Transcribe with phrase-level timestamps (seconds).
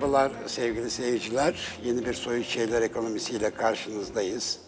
[0.00, 1.78] Merhabalar sevgili seyirciler.
[1.84, 4.60] Yeni bir Soyut Şeyler Ekonomisi ile karşınızdayız.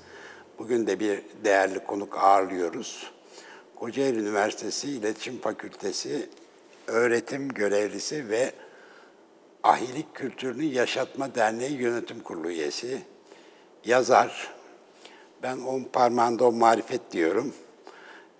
[0.58, 3.10] Bugün de bir değerli konuk ağırlıyoruz.
[3.76, 6.28] Kocaeli Üniversitesi İletişim Fakültesi
[6.86, 8.52] öğretim görevlisi ve
[9.62, 13.02] Ahilik Kültürünü Yaşatma Derneği Yönetim Kurulu üyesi,
[13.84, 14.54] yazar.
[15.42, 17.54] Ben on parmağında on marifet diyorum.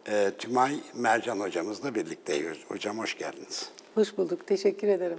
[0.08, 2.56] E, Tümay Mercan hocamızla birlikteyiz.
[2.68, 3.70] Hocam hoş geldiniz.
[3.94, 5.18] Hoş bulduk, teşekkür ederim.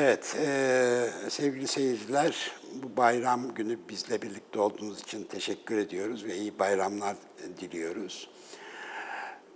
[0.00, 2.52] Evet, e, sevgili seyirciler,
[2.82, 7.16] bu bayram günü bizle birlikte olduğunuz için teşekkür ediyoruz ve iyi bayramlar
[7.60, 8.30] diliyoruz.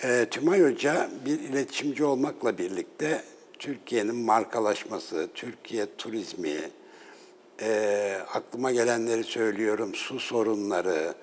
[0.02, 3.22] E, Tümay Hoca bir iletişimci olmakla birlikte
[3.58, 6.56] Türkiye'nin markalaşması, Türkiye turizmi,
[7.60, 11.14] e, aklıma gelenleri söylüyorum, su sorunları,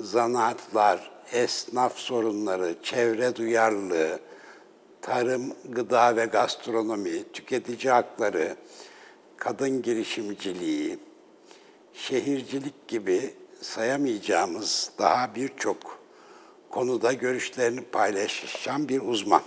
[0.00, 4.18] zanaatlar, esnaf sorunları, çevre duyarlılığı,
[5.08, 8.56] tarım, gıda ve gastronomi, tüketici hakları,
[9.36, 10.98] kadın girişimciliği,
[11.94, 15.98] şehircilik gibi sayamayacağımız daha birçok
[16.70, 19.42] konuda görüşlerini paylaşan bir uzman.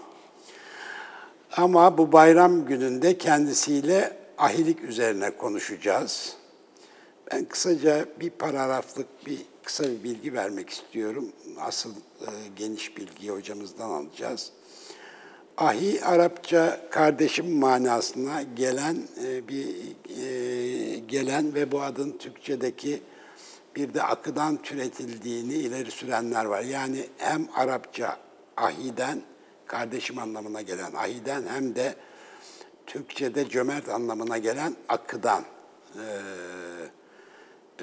[1.58, 6.36] Ama bu bayram gününde kendisiyle ahilik üzerine konuşacağız.
[7.32, 11.32] Ben kısaca bir paragraflık bir kısa bir bilgi vermek istiyorum.
[11.60, 14.52] Asıl e, geniş bilgiyi hocamızdan alacağız.
[15.58, 19.68] Ahi Arapça kardeşim manasına gelen e, bir
[20.22, 23.02] e, gelen ve bu adın Türkçedeki
[23.76, 26.62] bir de akıdan türetildiğini ileri sürenler var.
[26.62, 28.18] Yani hem Arapça
[28.58, 29.22] ahiden
[29.66, 31.96] kardeşim anlamına gelen ahiden hem de
[32.88, 35.44] Türkçe'de cömert anlamına gelen akıdan
[35.96, 36.06] e,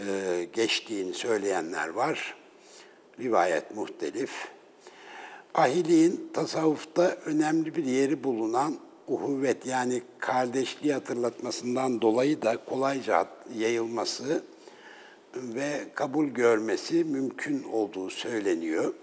[0.02, 2.34] e, geçtiğini söyleyenler var.
[3.20, 4.48] Rivayet muhtelif.
[5.54, 8.76] Ahiliğin tasavvufta önemli bir yeri bulunan
[9.08, 13.26] uhuvvet yani kardeşliği hatırlatmasından dolayı da kolayca
[13.56, 14.42] yayılması
[15.36, 18.94] ve kabul görmesi mümkün olduğu söyleniyor.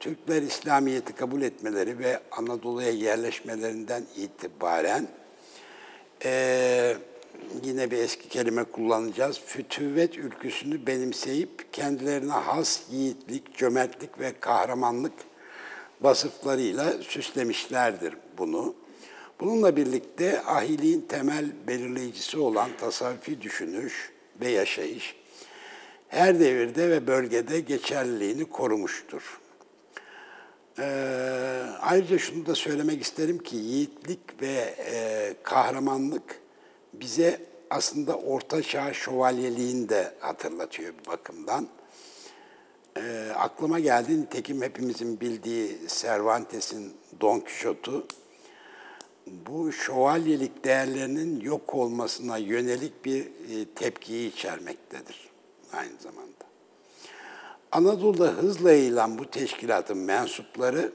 [0.00, 5.08] Türkler İslamiyet'i kabul etmeleri ve Anadolu'ya yerleşmelerinden itibaren
[6.24, 6.96] e,
[7.64, 9.40] yine bir eski kelime kullanacağız.
[9.46, 15.12] Fütüvvet ülküsünü benimseyip kendilerine has yiğitlik, cömertlik ve kahramanlık
[16.02, 18.74] vasıflarıyla süslemişlerdir bunu.
[19.40, 25.16] Bununla birlikte ahiliğin temel belirleyicisi olan tasavvufi düşünüş ve yaşayış
[26.12, 29.40] her devirde ve bölgede geçerliliğini korumuştur.
[30.78, 30.82] Ee,
[31.80, 36.40] ayrıca şunu da söylemek isterim ki yiğitlik ve e, kahramanlık
[36.92, 41.68] bize aslında Orta Çağ şövalyeliğini de hatırlatıyor bir bakımdan.
[42.96, 48.06] E, aklıma geldi nitekim hepimizin bildiği Cervantes'in Don Quixote'u
[49.26, 55.30] bu şövalyelik değerlerinin yok olmasına yönelik bir e, tepkiyi içermektedir
[55.72, 56.32] aynı zamanda.
[57.72, 60.92] Anadolu'da hızla yayılan bu teşkilatın mensupları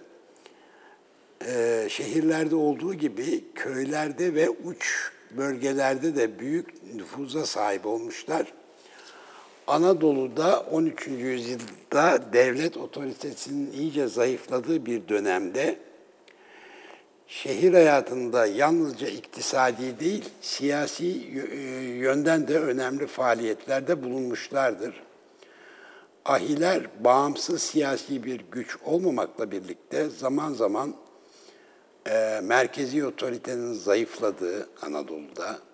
[1.45, 8.53] e, şehirlerde olduğu gibi köylerde ve uç bölgelerde de büyük nüfuza sahip olmuşlar.
[9.67, 11.07] Anadolu'da 13.
[11.07, 15.79] yüzyılda devlet otoritesinin iyice zayıfladığı bir dönemde
[17.27, 21.05] şehir hayatında yalnızca iktisadi değil, siyasi
[21.99, 25.03] yönden de önemli faaliyetlerde bulunmuşlardır.
[26.25, 30.95] Ahiler bağımsız siyasi bir güç olmamakla birlikte zaman zaman
[32.09, 35.66] e, merkezi otoritenin zayıfladığı Anadolu'da, e,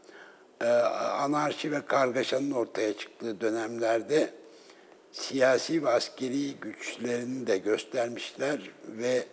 [0.66, 4.30] anarşi ve kargaşanın ortaya çıktığı dönemlerde
[5.12, 9.24] siyasi ve askeri güçlerini de göstermişler ve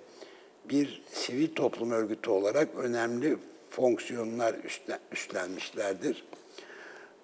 [0.65, 3.39] bir sivil toplum örgütü olarak önemli
[3.71, 4.55] fonksiyonlar
[5.13, 6.25] üstlenmişlerdir.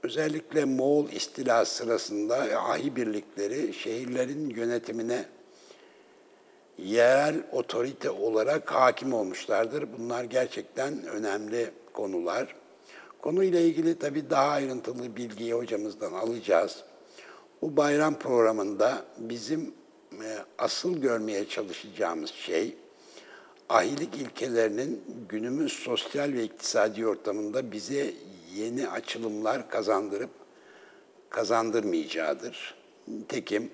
[0.02, 5.24] Özellikle Moğol istilası sırasında ahi birlikleri şehirlerin yönetimine
[6.78, 9.88] yerel otorite olarak hakim olmuşlardır.
[9.98, 12.54] Bunlar gerçekten önemli konular.
[13.26, 16.84] Konuyla ilgili tabii daha ayrıntılı bilgiyi hocamızdan alacağız.
[17.62, 19.74] Bu bayram programında bizim
[20.12, 22.76] e, asıl görmeye çalışacağımız şey,
[23.68, 28.14] ahilik ilkelerinin günümüz sosyal ve iktisadi ortamında bize
[28.54, 30.30] yeni açılımlar kazandırıp
[31.30, 32.74] kazandırmayacağıdır.
[33.28, 33.70] Tekim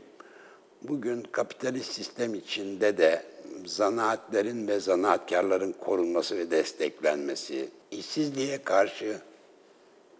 [0.82, 3.22] bugün kapitalist sistem içinde de
[3.66, 9.18] zanaatlerin ve zanaatkarların korunması ve desteklenmesi, işsizliğe karşı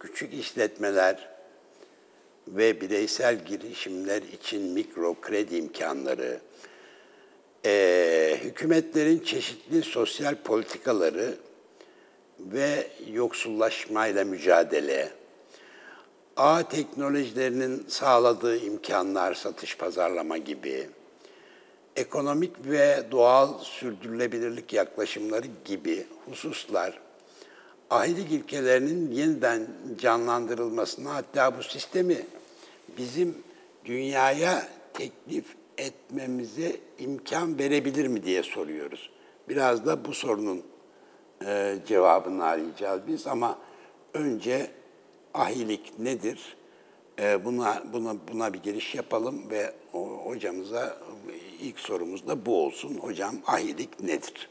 [0.03, 1.29] küçük işletmeler
[2.47, 6.39] ve bireysel girişimler için mikro kredi imkanları,
[7.65, 11.35] e, hükümetlerin çeşitli sosyal politikaları
[12.39, 15.09] ve yoksullaşmayla mücadele,
[16.37, 20.89] ağ teknolojilerinin sağladığı imkanlar, satış pazarlama gibi,
[21.95, 27.02] ekonomik ve doğal sürdürülebilirlik yaklaşımları gibi hususlar
[27.89, 32.17] ahilik ilkelerinin yeniden canlandırılmasına hatta bu sistemi
[32.97, 33.37] bizim
[33.85, 35.45] dünyaya teklif
[35.77, 39.09] etmemize imkan verebilir mi diye soruyoruz.
[39.49, 40.63] Biraz da bu sorunun
[41.45, 43.59] e, cevabını arayacağız biz ama
[44.13, 44.71] önce
[45.33, 46.57] ahilik nedir?
[47.19, 50.97] E, buna buna buna bir giriş yapalım ve o, hocamıza
[51.61, 52.95] ilk sorumuz da bu olsun.
[52.95, 54.49] Hocam ahilik nedir?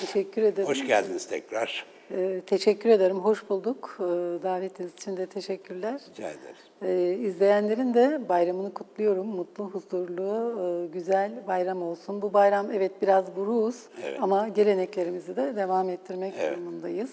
[0.00, 0.68] Teşekkür ederim.
[0.68, 1.91] Hoş geldiniz tekrar.
[2.14, 3.18] Ee, teşekkür ederim.
[3.18, 3.96] Hoş bulduk.
[4.00, 4.02] Ee,
[4.42, 6.00] davetiniz için de teşekkürler.
[6.10, 6.56] Rica ederiz.
[6.82, 9.26] Ee, izleyenlerin de bayramını kutluyorum.
[9.26, 12.22] Mutlu, huzurlu, e, güzel bayram olsun.
[12.22, 14.18] Bu bayram evet biraz buruz Evet.
[14.22, 16.52] ama geleneklerimizi de devam ettirmek Evet.
[16.56, 17.10] durumundayız.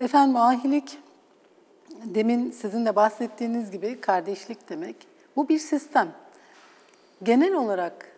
[0.00, 0.98] Efendim ahilik,
[2.04, 4.96] demin sizin de bahsettiğiniz gibi kardeşlik demek.
[5.36, 6.08] Bu bir sistem.
[7.22, 8.09] Genel olarak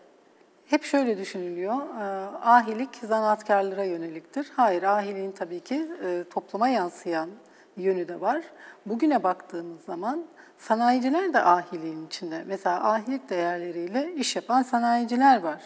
[0.72, 2.02] hep şöyle düşünülüyor, e,
[2.42, 4.52] ahilik zanaatkarlara yöneliktir.
[4.56, 7.30] Hayır, ahiliğin tabii ki e, topluma yansıyan
[7.76, 8.42] yönü de var.
[8.86, 10.24] Bugüne baktığımız zaman
[10.58, 12.44] sanayiciler de ahiliğin içinde.
[12.46, 15.62] Mesela ahilik değerleriyle iş yapan sanayiciler var.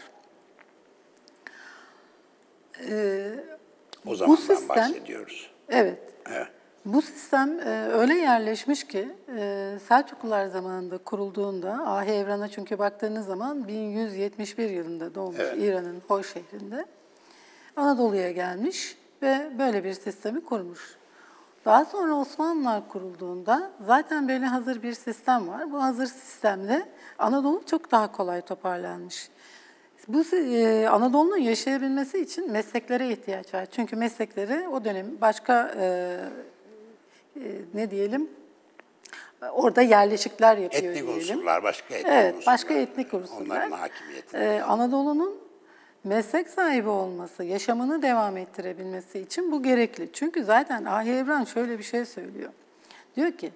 [4.06, 5.50] O zamandan sistem- bahsediyoruz.
[5.68, 5.98] Evet,
[6.30, 6.48] Evet.
[6.86, 13.68] Bu sistem e, öyle yerleşmiş ki e, Selçuklular zamanında kurulduğunda Ahi Evran'a çünkü baktığınız zaman
[13.68, 15.54] 1171 yılında doğmuş Evet.
[15.58, 16.86] İran'ın Hoy şehrinde
[17.76, 20.96] Anadolu'ya gelmiş ve böyle bir sistemi kurmuş.
[21.64, 25.72] Daha sonra Osmanlılar kurulduğunda zaten böyle hazır bir sistem var.
[25.72, 29.30] Bu hazır sistemde Anadolu çok daha kolay toparlanmış.
[30.08, 33.66] Bu e, Anadolu'nun yaşayabilmesi için mesleklere ihtiyaç var.
[33.66, 36.18] Çünkü meslekleri o dönem başka e,
[37.74, 38.30] ne diyelim
[39.52, 41.14] orada yerleşikler yapıyor Etnik diyelim.
[41.20, 42.54] unsurlar, başka etnik Evet, unsurlar.
[42.54, 43.40] başka etnik unsurlar.
[43.46, 44.36] Onların hakimiyeti.
[44.36, 45.34] Ee, Anadolu'nun
[46.04, 50.08] meslek sahibi olması, yaşamını devam ettirebilmesi için bu gerekli.
[50.12, 52.50] Çünkü zaten Ahi Evran şöyle bir şey söylüyor.
[53.16, 53.50] Diyor ki,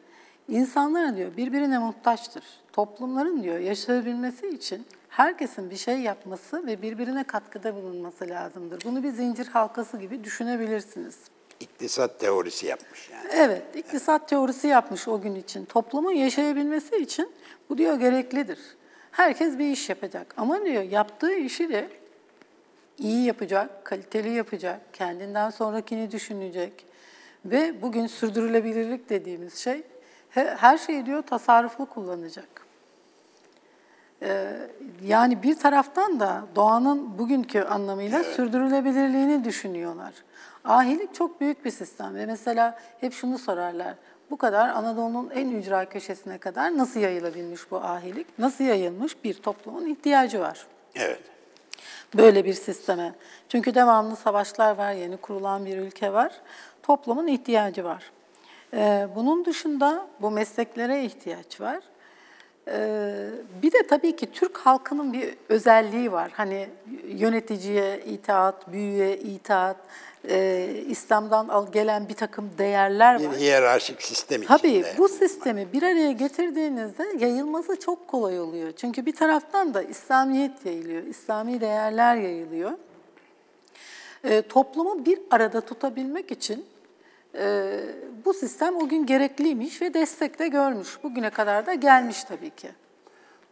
[0.49, 2.45] insanlar diyor birbirine muhtaçtır.
[2.73, 8.81] Toplumların diyor yaşayabilmesi için herkesin bir şey yapması ve birbirine katkıda bulunması lazımdır.
[8.85, 11.17] Bunu bir zincir halkası gibi düşünebilirsiniz.
[11.61, 13.29] İktisat teorisi yapmış yani.
[13.33, 15.65] Evet, iktisat teorisi yapmış o gün için.
[15.65, 17.33] Toplumun yaşayabilmesi için
[17.71, 18.59] bu diyor gereklidir.
[19.11, 21.89] Herkes bir iş yapacak ama diyor yaptığı işi de
[22.99, 26.87] iyi yapacak, kaliteli yapacak, kendinden sonrakini düşünecek
[27.45, 29.83] ve bugün sürdürülebilirlik dediğimiz şey
[30.31, 32.60] he- her şeyi diyor tasarruflu kullanacak.
[35.05, 40.13] Yani bir taraftan da doğanın bugünkü anlamıyla sürdürülebilirliğini düşünüyorlar.
[40.65, 43.95] Ahilik çok büyük bir sistem ve mesela hep şunu sorarlar.
[44.31, 48.39] Bu kadar Anadolu'nun en ücra köşesine kadar nasıl yayılabilmiş bu ahilik?
[48.39, 49.25] Nasıl yayılmış?
[49.25, 51.21] Bir toplumun ihtiyacı var Evet.
[52.17, 53.13] böyle bir sisteme.
[53.49, 56.33] Çünkü devamlı savaşlar var, yeni kurulan bir ülke var.
[56.83, 58.11] Toplumun ihtiyacı var.
[58.75, 61.79] Ee, bunun dışında bu mesleklere ihtiyaç var.
[62.73, 63.29] Ee,
[63.63, 66.31] bir de tabii ki Türk halkının bir özelliği var.
[66.35, 66.69] Hani
[67.09, 69.77] yöneticiye itaat, büyüye itaat,
[70.29, 73.37] e, İslam'dan al- gelen bir takım değerler Bir var.
[73.37, 74.95] hiyerarşik sistem Tabii içinde.
[74.99, 78.73] bu sistemi bir araya getirdiğinizde yayılması çok kolay oluyor.
[78.77, 82.71] Çünkü bir taraftan da İslamiyet yayılıyor, İslami değerler yayılıyor.
[84.25, 86.65] Ee, toplumu bir arada tutabilmek için
[87.35, 87.81] e,
[88.25, 90.89] bu sistem o gün gerekliymiş ve destek de görmüş.
[91.03, 92.69] Bugüne kadar da gelmiş tabii ki.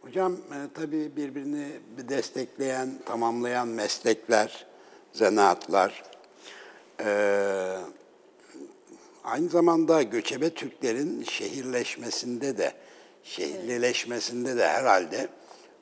[0.01, 1.67] Hocam e, tabii birbirini
[1.97, 4.65] destekleyen, tamamlayan meslekler,
[5.13, 6.03] zanaatlar,
[7.03, 7.09] e,
[9.23, 12.73] aynı zamanda göçebe Türklerin şehirleşmesinde de,
[13.23, 15.27] şehirleşmesinde de herhalde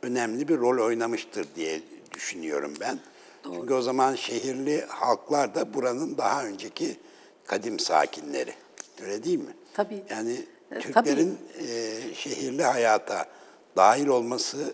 [0.01, 1.81] önemli bir rol oynamıştır diye
[2.13, 2.99] düşünüyorum ben.
[3.43, 6.97] Çünkü o zaman şehirli halklar da buranın daha önceki
[7.47, 8.53] kadim sakinleri.
[9.03, 9.53] Öyle değil mi?
[9.73, 10.03] Tabii.
[10.09, 10.37] Yani
[10.71, 11.65] E, Türklerin e,
[12.13, 13.25] şehirli hayata
[13.75, 14.73] dahil olmasını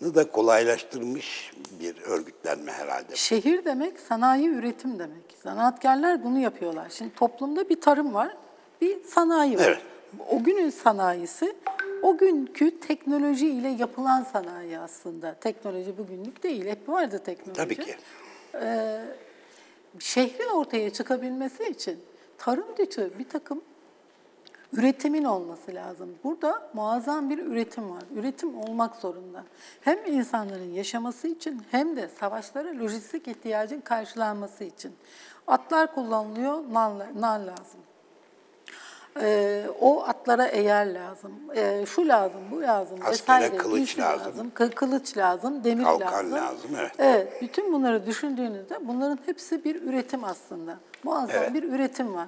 [0.00, 3.16] da kolaylaştırmış bir örgütlenme herhalde.
[3.16, 5.22] Şehir demek sanayi üretim demek.
[5.42, 6.86] Zanaatkarlar bunu yapıyorlar.
[6.90, 8.36] Şimdi toplumda bir tarım var,
[8.80, 9.64] bir sanayi var.
[9.64, 9.78] Evet.
[10.30, 11.56] O günün sanayisi
[12.02, 15.34] o günkü teknoloji ile yapılan sanayi aslında.
[15.34, 17.56] Teknoloji bugünlük değil, hep vardı teknoloji.
[17.60, 17.96] Tabii ki.
[19.98, 22.00] Şehrin ortaya çıkabilmesi için
[22.38, 23.62] tarım dışı bir takım
[24.72, 26.14] Üretimin olması lazım.
[26.24, 28.02] Burada muazzam bir üretim var.
[28.14, 29.44] Üretim olmak zorunda.
[29.80, 34.92] Hem insanların yaşaması için hem de savaşlara lojistik ihtiyacın karşılanması için.
[35.46, 37.80] Atlar kullanılıyor, nar, nar lazım.
[39.20, 43.56] Ee, o atlara eğer lazım, ee, şu lazım, bu lazım Askere vesaire.
[43.56, 44.52] kılıç lazım.
[44.54, 46.32] kı- kılıç lazım, demir Kalkan lazım.
[46.32, 46.92] lazım, evet.
[46.98, 50.78] Evet, bütün bunları düşündüğünüzde bunların hepsi bir üretim aslında.
[51.04, 51.54] Muazzam Evet.
[51.54, 52.26] bir üretim var.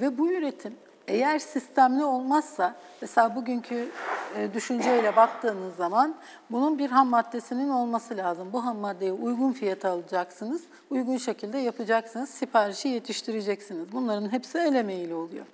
[0.00, 0.74] Ve bu üretim
[1.08, 3.88] eğer sistemli olmazsa, mesela bugünkü
[4.36, 6.14] e, düşünceyle baktığınız zaman
[6.50, 8.48] bunun bir ham maddesinin olması lazım.
[8.52, 13.92] Bu ham maddeyi uygun fiyata alacaksınız, uygun şekilde yapacaksınız, siparişi yetiştireceksiniz.
[13.92, 15.46] Bunların hepsi el emeğiyle oluyor.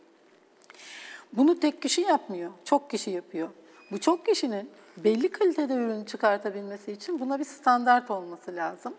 [1.32, 3.48] Bunu tek kişi yapmıyor, çok kişi yapıyor.
[3.90, 8.94] Bu çok kişinin belli kalitede ürün çıkartabilmesi için buna bir standart olması lazım.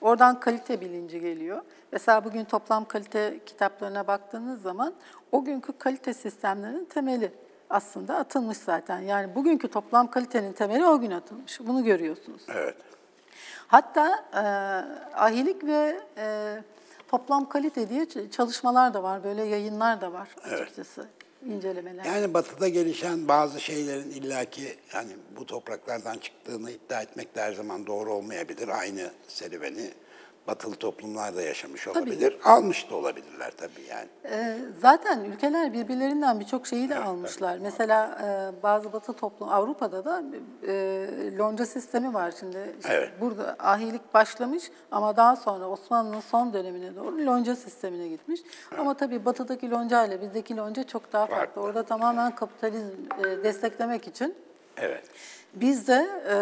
[0.00, 1.62] Oradan kalite bilinci geliyor.
[1.92, 4.94] Mesela bugün toplam kalite kitaplarına baktığınız zaman
[5.32, 7.32] o günkü kalite sistemlerinin temeli
[7.70, 9.00] aslında atılmış zaten.
[9.00, 11.60] Yani bugünkü toplam kalitenin temeli o gün atılmış.
[11.60, 12.42] Bunu görüyorsunuz.
[12.48, 12.76] Evet.
[13.66, 14.40] Hatta e,
[15.16, 16.56] ahilik ve e,
[17.08, 21.06] toplam kalite diye çalışmalar da var, böyle yayınlar da var açıkçası,
[21.46, 22.04] incelemeler.
[22.04, 27.86] Yani batıda gelişen bazı şeylerin illaki yani bu topraklardan çıktığını iddia etmek de her zaman
[27.86, 28.68] doğru olmayabilir.
[28.68, 29.90] Aynı serüveni
[30.48, 32.36] batılı toplumlar da yaşamış olabilir.
[32.44, 34.08] Almış da olabilirler tabii yani.
[34.24, 37.58] Ee, Zaten ülkeler birbirlerinden birçok şeyi de almışlar.
[37.58, 40.22] Mesela e, bazı batı toplum, Avrupa'da da
[40.68, 41.06] e,
[41.38, 42.74] lonca sistemi var şimdi.
[42.80, 43.10] İşte Evet.
[43.20, 48.40] Burada ahilik başlamış ama daha sonra Osmanlı'nın son dönemine doğru lonca sistemine gitmiş.
[48.78, 51.36] Ama tabii batıdaki lonca ile bizdeki lonca çok daha farklı.
[51.46, 51.62] Farklı.
[51.62, 52.86] Orada tamamen kapitalizm
[53.18, 54.34] e, desteklemek için,
[54.76, 55.04] Evet.
[55.54, 56.34] bizde e,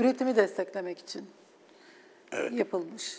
[0.00, 1.30] üretimi desteklemek için
[2.52, 3.18] yapılmış.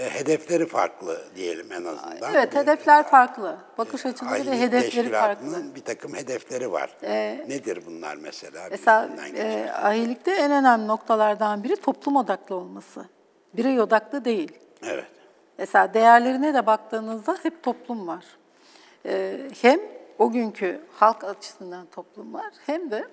[0.00, 2.34] E, hedefleri farklı diyelim en azından.
[2.34, 3.56] Evet, Bir- hedefler farklı.
[3.78, 5.74] Bakış açıları Ahilik ve hedefleri farklı.
[5.74, 6.96] Bir takım hedefleri var.
[7.48, 8.68] Nedir bunlar mesela?
[8.70, 13.04] Mesela e, ahilikte en önemli noktalardan biri toplum odaklı olması.
[13.54, 14.52] Birey odaklı değil.
[14.82, 15.04] Evet.
[15.58, 18.24] Mesela değerlerine de baktığınızda hep toplum var.
[19.06, 19.80] E, hem
[20.18, 23.04] o günkü halk açısından toplum var hem de e,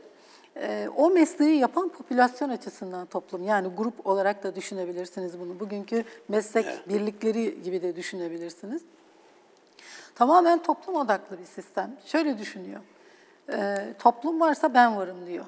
[0.95, 3.43] o mesleği yapan popülasyon açısından toplum.
[3.43, 5.59] Yani grup olarak da düşünebilirsiniz bunu.
[5.59, 8.81] Bugünkü meslek birlikleri gibi de düşünebilirsiniz.
[10.15, 11.97] Tamamen toplum odaklı bir sistem.
[12.05, 12.81] Şöyle düşünüyor.
[13.53, 15.45] E, toplum varsa ben varım diyor.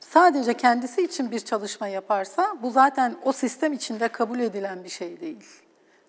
[0.00, 5.20] Sadece kendisi için bir çalışma yaparsa bu zaten o sistem içinde kabul edilen bir şey
[5.20, 5.44] değil.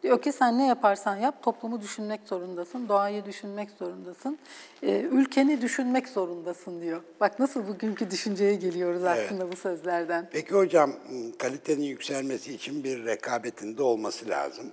[0.03, 4.39] Diyor ki sen ne yaparsan yap toplumu düşünmek zorundasın, doğayı düşünmek zorundasın,
[4.84, 7.01] e, ülkeni düşünmek zorundasın diyor.
[7.20, 10.29] Bak nasıl bugünkü düşünceye geliyoruz aslında bu sözlerden.
[10.32, 10.94] Peki hocam
[11.39, 14.72] kalitenin yükselmesi için bir rekabetin de olması lazım.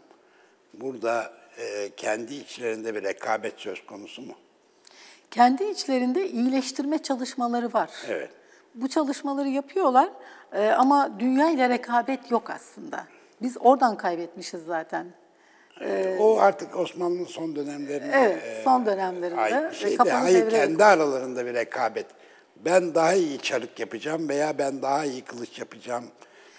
[0.75, 4.35] Burada e, kendi içlerinde bir rekabet söz konusu mu?
[5.31, 7.91] Kendi içlerinde iyileştirme çalışmaları var.
[8.09, 8.31] Evet.
[8.75, 10.09] Bu çalışmaları yapıyorlar
[10.53, 13.07] e, ama dünya ile rekabet yok aslında.
[13.43, 15.07] Biz oradan kaybetmişiz zaten.
[16.19, 20.51] o artık Osmanlı'nın son dönemlerinde Evet, e, son dönemlerinde ait bir şey de, kapalı hayır
[20.51, 22.07] kendi aralarında bir rekabet.
[22.57, 26.05] Ben daha iyi çarık yapacağım veya ben daha iyi kılıç yapacağım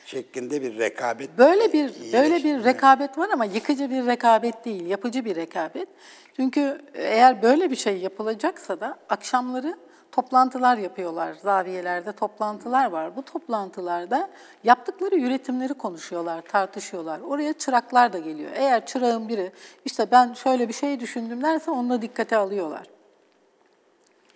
[0.05, 1.37] şeklinde bir rekabet.
[1.37, 5.87] Böyle bir böyle bir rekabet var ama yıkıcı bir rekabet değil, yapıcı bir rekabet.
[6.35, 9.77] Çünkü eğer böyle bir şey yapılacaksa da akşamları
[10.21, 11.33] toplantılar yapıyorlar.
[11.33, 13.15] Zaviyelerde toplantılar var.
[13.15, 14.29] Bu toplantılarda
[14.63, 17.19] yaptıkları üretimleri konuşuyorlar, tartışıyorlar.
[17.19, 18.51] Oraya çıraklar da geliyor.
[18.55, 19.51] Eğer çırağın biri
[19.85, 22.87] işte ben şöyle bir şey düşündüm derse onu da dikkate alıyorlar.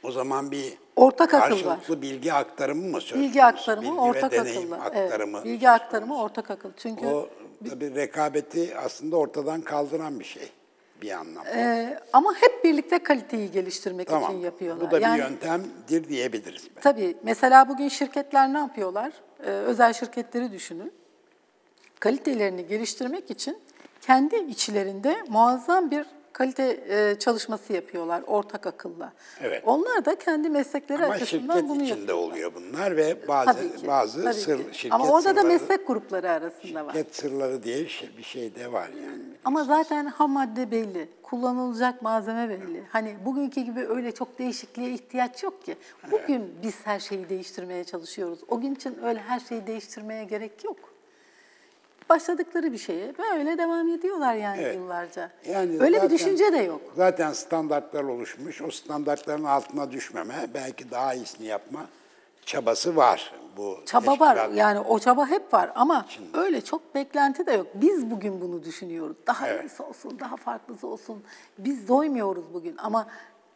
[0.03, 1.79] O zaman bir Ortak akıl var.
[2.01, 4.75] bilgi aktarımı mı söz Bilgi aktarımı, Bilgi ortak akılla.
[4.75, 6.69] aktarımı Evet, bilgi aktarımı, ortak akıl.
[6.77, 7.29] Çünkü O
[7.69, 10.51] tabii rekabeti aslında ortadan kaldıran bir şey
[11.01, 11.49] bir anlamda.
[11.55, 14.31] Ee, ama hep birlikte kaliteyi geliştirmek tamam.
[14.31, 14.87] için yapıyorlar.
[14.87, 16.63] Bu da yani, bir yöntemdir diyebiliriz.
[16.63, 16.81] belki.
[16.81, 17.15] Tabii.
[17.23, 19.11] Mesela bugün şirketler ne yapıyorlar?
[19.43, 20.93] Ee, özel şirketleri düşünün.
[21.99, 23.57] Kalitelerini geliştirmek için
[24.01, 26.05] kendi içlerinde muazzam bir
[26.41, 29.13] kalite e, çalışması yapıyorlar ortak akılla.
[29.41, 29.63] Evet.
[29.65, 32.23] Onlar da kendi meslekleri Ama açısından şirket bunu içinde yapıyorlar.
[32.27, 34.77] oluyor bunlar ve bazı Tabii ki, bazı tabii sır, ki.
[34.77, 36.93] şirket Ama orada da sırları, meslek grupları arasında var.
[36.93, 39.21] şirket sırları diye bir şey, bir şey de var yani.
[39.45, 42.83] Ama zaten ham madde belli, kullanılacak malzeme belli.
[42.89, 45.75] Hani bugünkü gibi öyle çok değişikliğe ihtiyaç yok ki.
[46.11, 48.39] Bugün biz her şeyi değiştirmeye çalışıyoruz.
[48.47, 50.77] O gün için öyle her şeyi değiştirmeye gerek yok.
[52.15, 54.75] Başladıkları bir şeye böyle devam ediyorlar yani Evet.
[54.75, 55.31] yıllarca.
[55.49, 56.81] Yani öyle zaten- bir düşünce de yok.
[56.95, 58.61] Zaten standartlar oluşmuş.
[58.61, 61.85] O standartların altına düşmeme, belki daha iyisini yapma
[62.45, 64.57] çabası var bu Çaba var teşkilat.
[64.57, 67.67] yani o çaba hep var ama öyle çok beklenti de yok.
[67.73, 69.17] Biz bugün bunu düşünüyoruz.
[69.27, 69.63] Daha Evet.
[69.63, 71.23] iyisi olsun, daha farklısı olsun.
[71.57, 73.07] Biz doymuyoruz bugün ama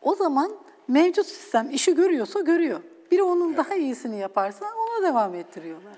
[0.01, 0.51] O zaman
[0.87, 2.79] mevcut sistem işi görüyorsa görüyor.
[3.11, 5.93] Biri onun daha iyisini yaparsa ona devam ettiriyorlar.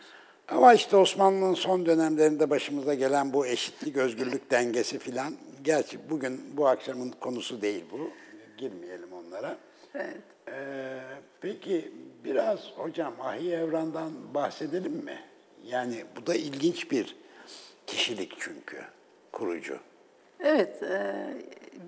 [0.48, 6.68] Ama işte Osmanlı'nın son dönemlerinde başımıza gelen bu eşitlik, özgürlük dengesi filan, gerçi bugün bu
[6.68, 8.10] akşamın konusu değil bu,
[8.58, 9.58] girmeyelim onlara.
[9.96, 10.18] Evet.
[10.48, 11.00] Ee,
[11.42, 11.92] peki
[12.24, 15.20] biraz hocam Ahi Evran'dan bahsedelim mi?
[15.66, 17.16] Yani bu da ilginç bir
[17.88, 18.78] kişilik çünkü,
[19.32, 19.78] kurucu.
[20.40, 21.16] Evet, e,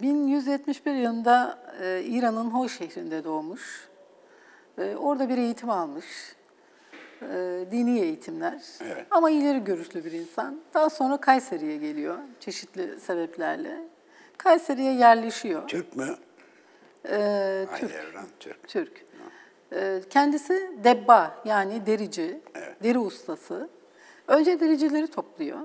[0.02, 3.90] 1171 yılında e, İran'ın Hoy şehrinde doğmuş.
[4.78, 6.06] E, Orada bir eğitim almış.
[7.22, 8.62] E, Dini eğitimler.
[8.82, 9.06] Evet.
[9.12, 10.60] Ama ileri görüşlü bir insan.
[10.74, 13.80] Daha sonra Kayseri'ye geliyor çeşitli sebeplerle.
[14.38, 15.68] Kayseri'ye yerleşiyor.
[15.68, 16.16] Türk mü?
[17.10, 17.92] E, Ahi Türk.
[17.92, 18.68] Evran, Türk.
[18.68, 19.06] Türk.
[19.74, 22.42] Ee, Kendisi debba yani derici,
[22.84, 23.70] deri ustası.
[24.28, 25.60] Önce dericileri topluyor.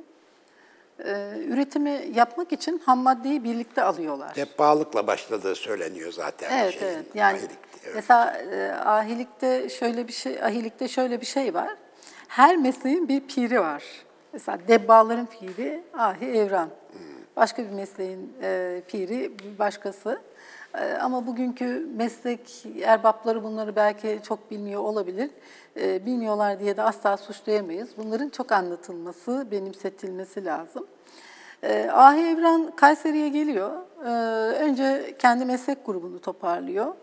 [0.98, 4.34] Ee, Üretimi yapmak için ham maddeyi birlikte alıyorlar.
[4.36, 6.58] Debbalıkla başladığı söyleniyor zaten.
[6.58, 7.06] Evet şeyin, evet.
[7.14, 7.94] Yani ahilikte, evet.
[7.94, 11.74] mesela e, ahilikte şöyle bir şey, ahilikte şöyle bir şey var.
[12.28, 13.84] Her mesleğin bir piri var.
[14.32, 16.70] Mesela debbaların piri ahi evran.
[17.36, 20.20] Başka bir mesleğin e, piri bir başkası.
[20.80, 25.30] E, ama bugünkü meslek erbapları bunları belki çok bilmiyor olabilir.
[25.76, 27.88] E, bilmiyorlar diye de asla suçlayamayız.
[27.96, 30.86] Bunların çok anlatılması, benimsetilmesi lazım.
[31.64, 33.70] Ee, Ahi Evren Kayseri'ye geliyor.
[34.04, 34.08] Ee,
[34.64, 36.94] önce kendi meslek grubunu toparlıyor.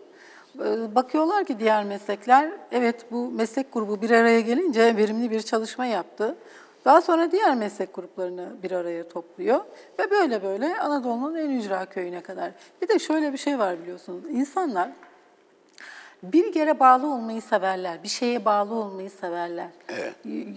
[0.58, 5.86] Ee, bakıyorlar ki diğer meslekler, evet bu meslek grubu bir araya gelince verimli bir çalışma
[5.86, 6.36] yaptı.
[6.84, 9.60] Daha sonra diğer meslek gruplarını bir araya topluyor
[9.98, 12.50] ve böyle böyle Anadolu'nun en ücra köyüne kadar.
[12.82, 14.90] Bir de şöyle bir şey var biliyorsunuz, insanlar
[16.22, 19.68] bir yere bağlı olmayı severler, bir şeye bağlı olmayı severler.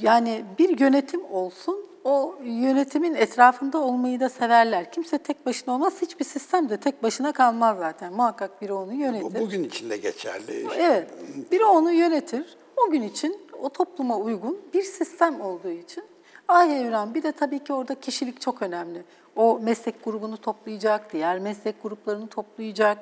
[0.02, 4.92] Yani bir yönetim olsun, o yönetimin etrafında olmayı da severler.
[4.92, 8.14] Kimse tek başına olmaz, hiçbir sistem de tek başına kalmaz zaten.
[8.14, 9.42] Muhakkak biri onu yönetir.
[9.42, 10.68] bugün içinde geçerli.
[10.68, 10.84] işte.
[10.84, 11.08] Evet,
[11.52, 12.58] biri onu yönetir.
[12.78, 16.04] O gün için o topluma uygun bir sistem olduğu için
[16.48, 19.04] Ahi Evren bir de tabii ki orada kişilik çok önemli.
[19.36, 22.98] O meslek grubunu toplayacak, diğer meslek gruplarını toplayacak.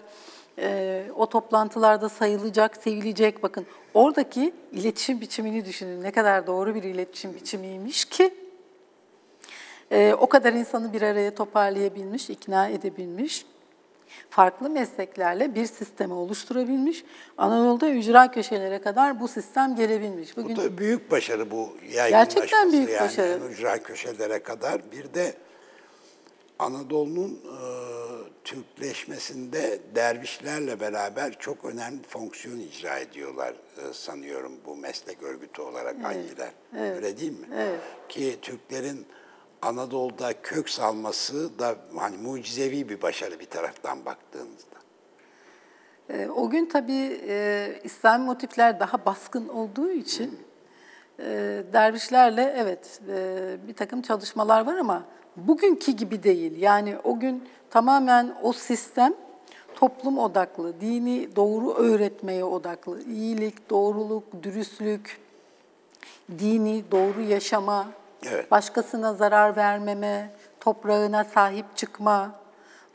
[0.58, 3.44] Ee, o toplantılarda sayılacak, sevilecek.
[3.44, 6.04] Bakın oradaki iletişim biçimini düşünün.
[6.04, 8.34] Ne kadar doğru bir iletişim biçimiymiş ki
[9.92, 13.46] ee, o kadar insanı bir araya toparlayabilmiş, ikna edebilmiş
[14.30, 17.04] farklı mesleklerle bir sistemi oluşturabilmiş.
[17.38, 20.38] Anadolu'da ücra köşelere kadar bu sistem gelebilmiş.
[20.38, 22.36] Bu Bugün da büyük başarı bu yaygınlaşması.
[22.36, 23.40] Gerçekten büyük yani başarı.
[23.46, 24.92] en ücra köşelere kadar.
[24.92, 25.34] Bir de
[26.60, 27.58] Anadolu'nun e,
[28.44, 36.52] Türkleşmesinde dervişlerle beraber çok önemli fonksiyon icra ediyorlar e, sanıyorum bu meslek örgütü olarak hangiler.
[36.96, 37.48] Öyle değil mi?
[37.58, 37.80] Evet.
[38.10, 39.06] Ki Türklerin
[39.64, 44.78] Anadolu'da kök salması da hani mucizevi bir başarı bir taraftan baktığınızda.
[46.10, 50.40] e, o gün tabii e, İslami motifler daha baskın olduğu için
[51.20, 51.26] e,
[51.74, 55.04] dervişlerle evet e, bir takım çalışmalar var ama
[55.36, 56.62] bugünkü gibi değil.
[56.62, 59.14] Yani o gün tamamen o sistem
[59.76, 65.22] toplum odaklı, dini doğru öğretmeye odaklı, iyilik, doğruluk, dürüstlük,
[66.40, 67.88] dini doğru yaşama,
[68.32, 68.52] Evet.
[68.52, 72.32] başkasına zarar vermeme, toprağına sahip çıkma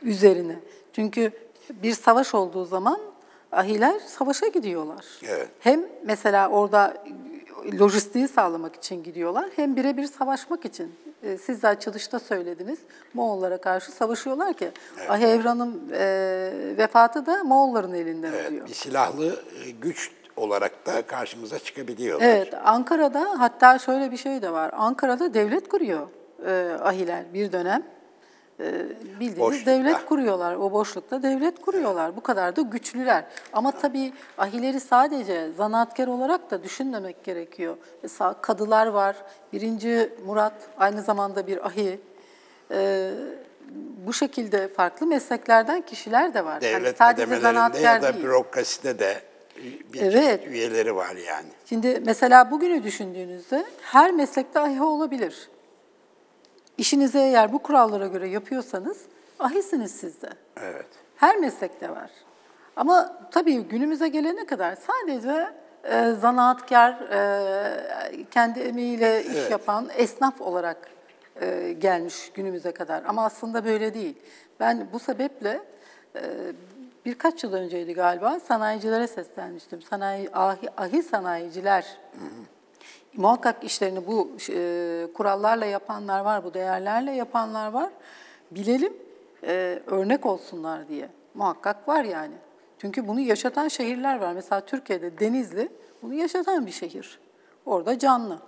[0.03, 0.57] üzerine.
[0.93, 1.33] Çünkü
[1.71, 3.01] bir savaş olduğu zaman
[3.53, 5.05] ahiler savaşa gidiyorlar.
[5.29, 5.49] Evet.
[5.61, 6.95] Hem mesela orada
[7.81, 10.95] lojistiği sağlamak için gidiyorlar, hem birebir savaşmak için.
[11.23, 12.79] Ee, Siz de açılışta söylediniz,
[13.15, 14.71] Moğollara karşı savaşıyorlar ki.
[15.09, 18.45] Ahi Evran'ın e, vefatı da Moğolların elinden oluyor.
[18.51, 22.27] Evet, bir silahlı e, güç olarak da karşımıza çıkabiliyorlar.
[22.27, 24.71] Evet, Ankara'da hatta şöyle bir şey de var.
[24.77, 26.09] Ankara'da devlet kuruyor
[26.47, 27.83] e, ahiler bir dönem.
[28.61, 28.65] E,
[29.21, 29.71] bildiğiniz Boşlukta.
[29.71, 30.55] devlet kuruyorlar.
[30.55, 32.17] O boşlukta devlet kuruyorlar.
[32.17, 33.25] Bu kadar da güçlüler.
[33.53, 37.77] Ama tabii ahileri sadece zanaatkar olarak da düşünmemek gerekiyor.
[38.03, 39.17] Mesela kadılar var.
[39.53, 42.01] Birinci Murat aynı zamanda bir ahi.
[42.71, 43.11] E,
[44.07, 46.63] bu şekilde farklı mesleklerden kişiler de var.
[46.63, 48.25] Yani Devlet sadece kademelerinde zanaatkar ya da değil.
[48.25, 49.21] bürokraside de
[49.93, 50.47] bir Evet.
[50.47, 51.49] üyeleri var yani.
[51.65, 55.49] Şimdi mesela bugünü düşündüğünüzde her meslekte ahi olabilir.
[56.79, 58.99] İşinizi eğer bu kurallara göre yapıyorsanız
[59.39, 60.29] ahisiniz siz de.
[60.63, 60.87] Evet.
[61.17, 62.11] Her meslekte var.
[62.77, 65.47] Ama tabii günümüze gelene kadar sadece
[65.85, 69.51] e, zanaatkar, e, kendi emeğiyle iş Evet.
[69.51, 70.89] yapan esnaf olarak
[71.41, 73.03] e, gelmiş günümüze kadar.
[73.09, 74.17] Ama aslında böyle değil.
[74.61, 75.61] Ben bu sebeple
[76.17, 76.21] e,
[77.09, 79.83] birkaç yıl önceydi galiba sanayicilere seslenmiştim.
[79.83, 81.87] Sanayi, ahi, ahi sanayiciler
[83.17, 87.91] muhakkak işlerini bu e, kurallarla yapanlar var, bu değerlerle yapanlar var.
[88.51, 88.93] Bilelim,
[89.43, 91.09] e, örnek olsunlar diye.
[91.35, 92.35] Muhakkak var yani.
[92.79, 94.33] Çünkü bunu yaşatan şehirler var.
[94.33, 95.69] Mesela Türkiye'de Denizli
[96.03, 97.19] bunu yaşatan bir şehir.
[97.67, 98.39] Orada canlı.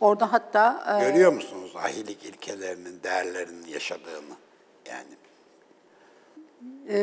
[0.00, 4.34] Orada hatta e, Görüyor musunuz ahilik ilkelerinin, değerlerinin yaşadığını?
[4.86, 5.21] Yani
[6.88, 6.98] Ee,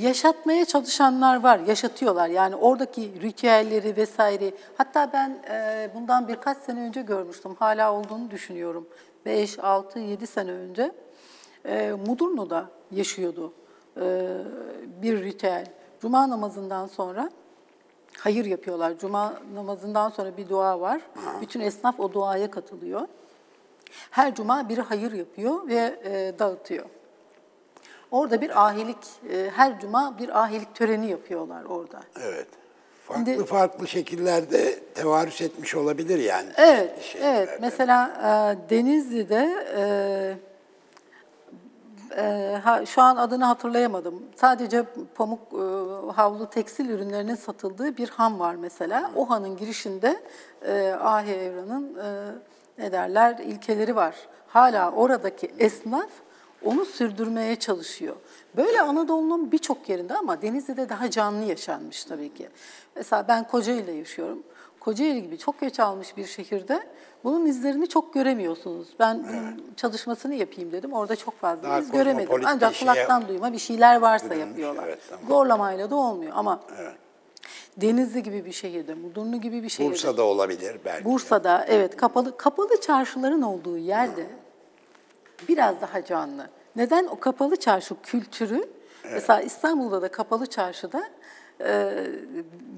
[0.00, 2.28] yaşatmaya çalışanlar var, yaşatıyorlar.
[2.28, 4.52] Yani oradaki ritüelleri vesaire.
[4.76, 7.54] Hatta ben e, bundan birkaç sene önce görmüştüm.
[7.58, 8.88] Hala olduğunu düşünüyorum.
[9.26, 10.92] 5, 6, 7 sene önce.
[11.64, 13.52] E, Mudurnu'da yaşıyordu
[13.96, 14.28] e,
[15.02, 15.66] bir ritüel.
[16.00, 17.30] Cuma namazından sonra
[18.18, 18.98] hayır yapıyorlar.
[18.98, 21.00] Cuma namazından sonra bir dua var.
[21.40, 23.08] Bütün esnaf o duaya katılıyor.
[24.10, 26.86] Her cuma biri hayır yapıyor ve e, dağıtıyor.
[28.10, 28.98] Orada bir ahilik,
[29.32, 32.00] e, her cuma bir ahilik töreni yapıyorlar orada.
[32.22, 32.46] evet.
[33.04, 36.48] Farklı Şimdi- farklı şekillerde tevarüs etmiş olabilir yani.
[36.56, 37.34] Evet, şeyler.
[37.34, 37.58] evet.
[37.60, 38.08] Mesela
[38.66, 39.82] e, Denizli'de, e,
[42.16, 44.22] e, ha, şu an adını hatırlayamadım.
[44.36, 49.10] Sadece pamuk, e, havlu, tekstil ürünlerinin satıldığı bir han var mesela.
[49.16, 50.22] O hanın girişinde
[50.66, 52.32] e, Ahi Evran'ın e,
[52.78, 54.14] ne derler ilkeleri var.
[54.46, 56.08] Hala oradaki esnaf
[56.64, 58.16] onu sürdürmeye çalışıyor.
[58.56, 62.48] Böyle Anadolu'nun birçok yerinde ama Denizli'de daha canlı yaşanmış tabii ki.
[62.96, 64.42] Mesela ben Kocaeli'de yaşıyorum.
[64.80, 66.82] Kocaeli gibi çok göç almış bir şehirde
[67.24, 68.88] bunun izlerini çok göremiyorsunuz.
[68.98, 70.92] Ben bunun çalışmasını yapayım dedim.
[70.92, 72.42] Orada çok fazla Daha iz göremedim.
[72.44, 74.84] Ancak şeye kulaktan duyma bir şeyler varsa bürünmüş, yapıyorlar.
[74.88, 75.28] evet, tamam.
[75.28, 76.60] Zorlamayla da olmuyor ama
[77.76, 79.92] Denizli gibi bir şehirde, Mudurnu gibi bir şehirde.
[79.92, 81.04] Bursa'da olabilir belki.
[81.04, 84.26] Bursa'da evet kapalı kapalı çarşıların olduğu yerde
[85.48, 86.50] biraz daha canlı.
[86.76, 88.68] Neden o kapalı çarşı kültürü?
[89.12, 91.04] Mesela İstanbul'da da kapalı çarşıda
[91.60, 91.92] e,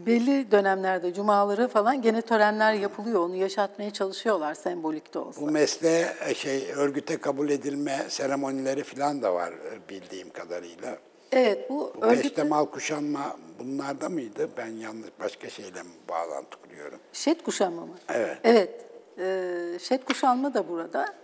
[0.07, 3.21] belli dönemlerde cumaları falan gene törenler yapılıyor.
[3.21, 5.41] Onu yaşatmaya çalışıyorlar sembolik de olsa.
[5.41, 10.99] Bu mesleğe şey örgüte kabul edilme seremonileri falan da var e, bildiğim kadarıyla.
[11.33, 14.49] Evet bu, Bu örgüt peştemal kuşanma bunlarda mıydı?
[14.57, 16.99] Ben yanlış başka şeyle mi bağlantı kuruyorum?
[17.13, 17.95] şet kuşanma mı?
[18.09, 18.39] Evet.
[18.45, 18.71] Evet.
[19.19, 21.15] E, şet kuşanma da burada.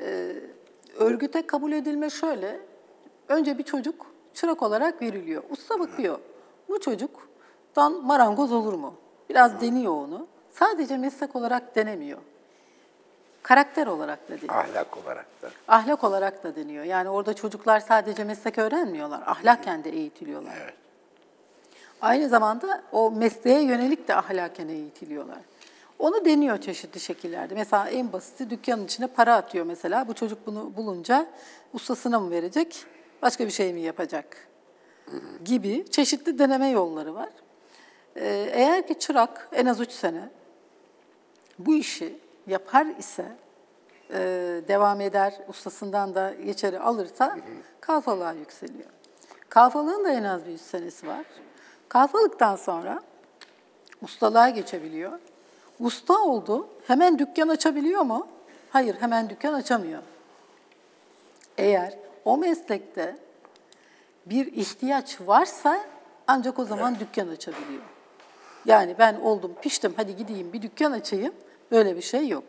[0.00, 0.32] E,
[0.98, 2.60] örgüte kabul edilme şöyle.
[3.28, 5.42] Önce bir çocuk çırak olarak veriliyor.
[5.50, 6.18] Usta bakıyor.
[6.68, 8.94] Bu çocuktan marangoz olur mu?
[9.30, 10.26] Biraz deniyor onu.
[10.52, 12.18] Sadece meslek olarak denemiyor.
[13.42, 14.54] Karakter olarak da deniyor.
[14.54, 15.50] Ahlak olarak da.
[15.68, 16.84] Ahlak olarak da deniyor.
[16.84, 19.22] Yani orada çocuklar sadece meslek öğrenmiyorlar.
[19.26, 20.52] Ahlaken de eğitiliyorlar.
[20.62, 20.74] Evet.
[22.00, 25.38] Aynı zamanda o mesleğe yönelik de ahlaken eğitiliyorlar.
[25.98, 27.54] Onu deniyor çeşitli şekillerde.
[27.54, 30.08] Mesela en basiti dükkanın içine para atıyor mesela.
[30.08, 31.26] Bu çocuk bunu bulunca
[31.72, 32.84] ustasına mı verecek,
[33.22, 34.48] başka bir şey mi yapacak
[35.44, 37.28] gibi çeşitli deneme yolları var.
[38.16, 40.30] Ee, Eğer ki çırak en az üç sene
[41.58, 43.36] bu işi yapar ise,
[44.10, 44.18] e,
[44.68, 47.38] devam eder, ustasından da geçeri alırsa
[47.80, 48.90] kalfalığa yükseliyor.
[49.48, 51.24] Kalfalığın da en az bir üç senesi var.
[51.88, 53.02] Kalfalıktan sonra
[54.02, 55.18] ustalığa geçebiliyor.
[55.80, 58.26] Usta oldu, hemen dükkan açabiliyor mu?
[58.70, 60.02] Hayır, hemen dükkan açamıyor.
[61.58, 63.16] Eğer o meslekte
[64.26, 65.80] bir ihtiyaç varsa
[66.26, 67.82] ancak o zaman dükkan açabiliyor.
[68.64, 71.34] Yani ben oldum, piştim, hadi gideyim bir dükkan açayım.
[71.70, 72.44] Böyle bir şey yok.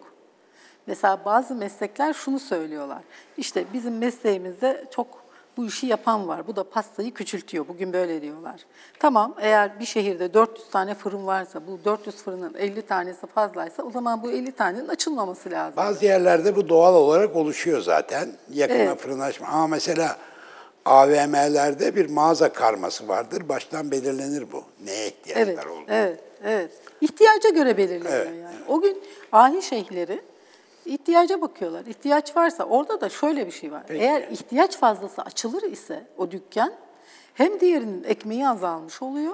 [0.87, 3.01] Mesela bazı meslekler şunu söylüyorlar.
[3.37, 5.26] İşte bizim mesleğimizde çok
[5.57, 6.47] bu işi yapan var.
[6.47, 7.67] Bu da pastayı küçültüyor.
[7.67, 8.61] Bugün böyle diyorlar.
[8.99, 13.91] Tamam eğer bir şehirde 400 tane fırın varsa bu 400 fırının 50 tanesi fazlaysa o
[13.91, 15.73] zaman bu 50 tanenin açılmaması lazım.
[15.77, 18.29] Bazı yerlerde bu doğal olarak oluşuyor zaten.
[18.53, 18.99] Yakına Evet.
[18.99, 19.47] fırın açma.
[19.47, 20.17] Ama mesela
[20.85, 23.49] AVM'lerde bir mağaza karması vardır.
[23.49, 24.63] Baştan belirlenir bu.
[24.85, 25.85] Neye ihtiyaçlar Evet, olduğu.
[25.91, 26.71] evet, evet.
[27.01, 28.43] İhtiyaca göre belirleniyor Evet.
[28.43, 28.55] yani.
[28.67, 30.21] O gün ahi şeyhleri
[30.87, 31.85] ihtiyaca bakıyorlar.
[31.85, 33.83] İhtiyaç varsa orada da şöyle bir şey var.
[33.87, 34.03] Peki.
[34.03, 36.73] Eğer ihtiyaç fazlası açılır ise o dükkan
[37.33, 39.33] hem diğerinin ekmeği azalmış oluyor,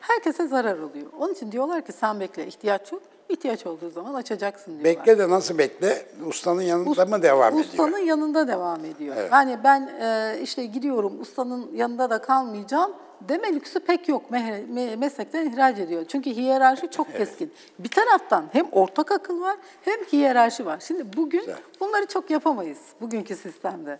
[0.00, 1.06] herkese zarar oluyor.
[1.18, 4.84] Onun için diyorlar ki sen bekle ihtiyaç yok, ihtiyaç olduğu zaman açacaksın diyorlar.
[5.06, 6.06] Bekle de nasıl bekle?
[6.26, 7.64] Ustanın yanında mı devam ediyor?
[7.64, 9.16] Ustanın yanında devam ediyor.
[9.32, 14.30] Yani ben e, işte gidiyorum ustanın yanında da kalmayacağım deme lüksü pek yok.
[14.30, 16.04] Me- me- meslekten ihraç ediyor.
[16.08, 17.52] Çünkü hiyerarşi çok keskin.
[17.78, 20.80] Bir taraftan hem ortak akıl var hem hiyerarşi var.
[20.80, 21.56] Şimdi bugün Güzel.
[21.80, 23.98] bunları çok yapamayız bugünkü sistemde.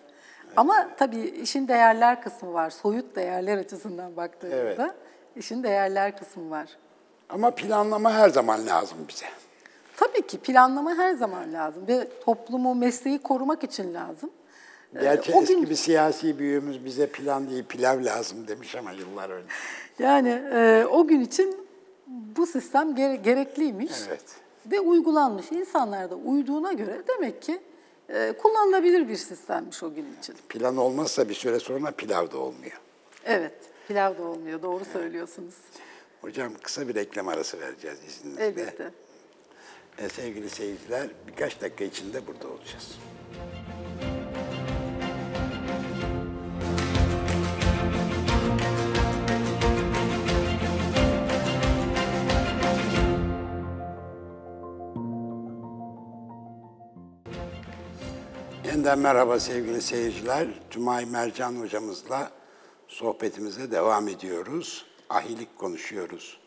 [0.57, 2.70] Ama tabii işin değerler kısmı var.
[2.70, 4.94] Soyut değerler açısından baktığımızda Evet.
[5.37, 6.68] işin değerler kısmı var.
[7.28, 9.26] Ama planlama her zaman lazım bize.
[9.96, 14.31] Tabii ki planlama her zaman lazım ve toplumu, mesleği korumak için lazım.
[14.92, 19.31] Gerçi o eski gün- bir siyasi büyüğümüz bize plan değil pilav lazım demiş ama yıllar
[19.31, 19.48] önce.
[19.98, 21.57] Yani e, o gün için
[22.07, 24.24] bu sistem gere- gerekliymiş Evet.
[24.66, 25.53] ve uygulanmış.
[25.53, 27.61] İnsanlar da uyduğuna göre demek ki
[28.09, 30.35] e, kullanılabilir bir sistemmiş o gün için.
[30.48, 32.81] Plan olmazsa bir süre sonra pilav da olmuyor.
[33.24, 33.55] Evet.
[33.88, 35.55] Pilav da olmuyor, doğru söylüyorsunuz.
[36.20, 38.46] Hocam kısa bir reklam arası vereceğiz izninizle.
[38.46, 38.90] Elbette.
[39.98, 42.98] E, sevgili seyirciler birkaç dakika içinde burada olacağız.
[58.88, 60.46] Yeniden merhaba sevgili seyirciler.
[60.70, 62.31] Tümay Mercan hocamızla
[62.87, 64.87] sohbetimize devam ediyoruz.
[65.11, 66.40] Ahilik konuşuyoruz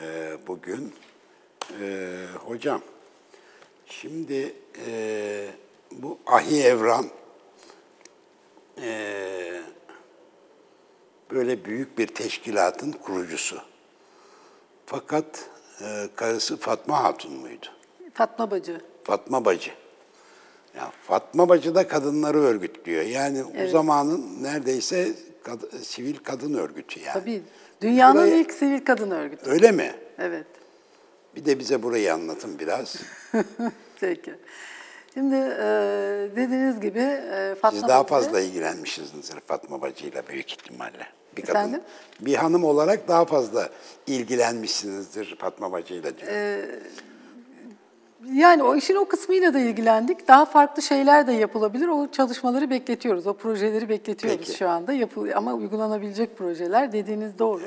[0.00, 0.94] e, bugün.
[1.80, 2.80] E, hocam,
[3.86, 4.54] şimdi
[4.86, 5.50] e,
[5.92, 7.06] bu Ahi Evran
[8.82, 9.62] e,
[11.30, 13.60] böyle büyük bir teşkilatın kurucusu.
[14.86, 17.66] Fakat e, karısı Fatma Hatun muydu?
[18.14, 18.80] Fatma Bacı.
[19.04, 19.87] Fatma Bacı.
[20.78, 23.02] Ya Fatma Bacı da kadınları örgütlüyor.
[23.02, 25.08] Yani o zamanın neredeyse
[25.44, 27.12] kad- sivil kadın örgütü yani.
[27.20, 27.42] Tabii.
[27.80, 29.50] Dünyanın Buraya- ilk sivil kadın örgütü.
[29.50, 29.94] Öyle mi?
[30.18, 30.46] Evet.
[31.36, 32.96] Bir de bize burayı anlatın biraz.
[34.00, 34.34] Peki.
[35.14, 35.66] Şimdi e,
[36.36, 41.06] dediğiniz gibi e, Fatma Siz daha Bacı- fazla ilgilenmişsinizdir Fatma Bacı'yla büyük ihtimalle.
[41.36, 41.80] Bir kadın, Efendim?
[42.20, 43.68] bir hanım olarak daha fazla
[44.06, 46.30] ilgilenmişsinizdir Fatma Bacı'yla diyor.
[48.32, 50.28] Yani o işin o kısmıyla da ilgilendik.
[50.28, 51.88] Daha farklı şeyler de yapılabilir.
[51.88, 53.26] O çalışmaları bekletiyoruz.
[53.26, 54.58] O projeleri bekletiyoruz Peki.
[54.58, 54.92] şu anda.
[54.92, 57.62] Yapıl ama uygulanabilecek projeler dediğiniz doğru.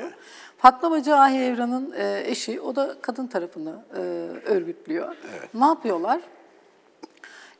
[0.58, 4.00] Fatma Bacı Ahi Evran'ın e, eşi, o da kadın tarafını e,
[4.46, 5.16] örgütlüyor.
[5.54, 6.20] Ne yapıyorlar?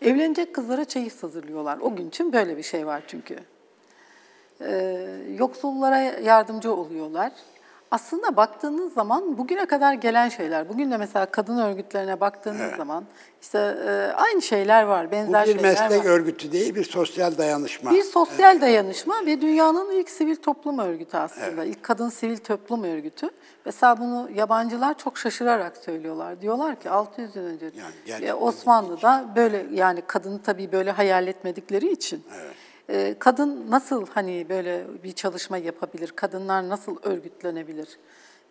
[0.02, 1.78] Evlenecek kızlara çeyiz hazırlıyorlar.
[1.78, 3.36] O gün için böyle bir şey var çünkü.
[4.60, 5.06] Ee,
[5.38, 7.32] yoksullara yardımcı oluyorlar.
[7.92, 13.04] Aslında baktığınız zaman bugüne kadar gelen şeyler, bugün de mesela kadın örgütlerine baktığınız zaman
[13.42, 16.10] işte e, aynı şeyler var, Bu benzer bir şeyler meslek var.
[16.10, 17.90] örgütü değil, bir sosyal dayanışma.
[17.90, 21.64] Bir sosyal dayanışma ve dünyanın ilk sivil toplum örgütü aslında.
[21.64, 23.30] İlk kadın sivil toplum örgütü.
[23.64, 26.40] Mesela bunu yabancılar çok şaşırarak söylüyorlar.
[26.40, 27.70] Diyorlar ki 600 yıl önce
[28.06, 32.61] Yani e, Osmanlı'da böyle yani kadını tabii böyle hayal etmedikleri için e,
[33.18, 37.98] kadın nasıl hani böyle bir çalışma yapabilir, kadınlar nasıl örgütlenebilir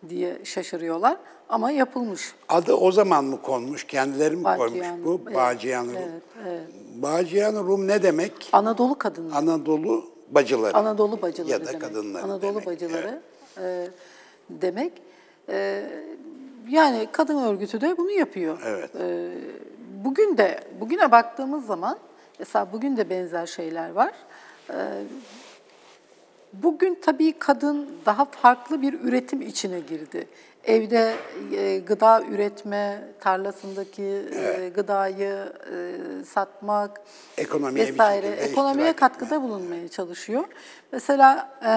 [0.08, 1.16] diye şaşırıyorlar
[1.48, 2.34] ama yapılmış.
[2.48, 5.20] Adı o zaman mı konmuş, kendileri mi koymuş Bağcıyan, bu?
[5.26, 5.96] evet, Bağcıyan Rum.
[5.96, 6.62] evet, evet.
[6.94, 8.48] Bağcıyan Rum ne demek?
[8.52, 9.36] Anadolu kadınları.
[9.36, 10.76] Anadolu bacıları.
[10.76, 11.80] Anadolu bacıları Ya da demek.
[11.80, 13.20] kadınları Anadolu demek, bacıları
[13.60, 13.88] e,
[14.50, 14.92] demek.
[15.48, 15.82] E,
[16.68, 18.58] yani kadın örgütü de bunu yapıyor.
[18.66, 18.90] Evet.
[19.00, 19.30] E,
[20.04, 21.98] bugün de bugüne baktığımız zaman
[22.38, 24.12] mesela bugün de benzer şeyler var.
[24.72, 24.78] E,
[26.52, 30.28] Bugün tabii kadın daha farklı bir üretim içine girdi.
[30.64, 31.14] Evde
[31.52, 37.00] e, gıda üretme, tarlasındaki e, gıdayı e, satmak
[37.38, 40.44] Ekonomiye vesaire, ekonomiye katkıda bulunmaya çalışıyor.
[40.92, 41.70] Mesela e,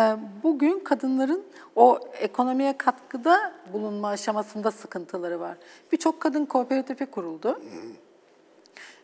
[0.43, 1.43] bugün kadınların
[1.75, 5.57] o ekonomiye katkıda bulunma aşamasında sıkıntıları var.
[5.91, 7.59] Birçok kadın kooperatifi kuruldu.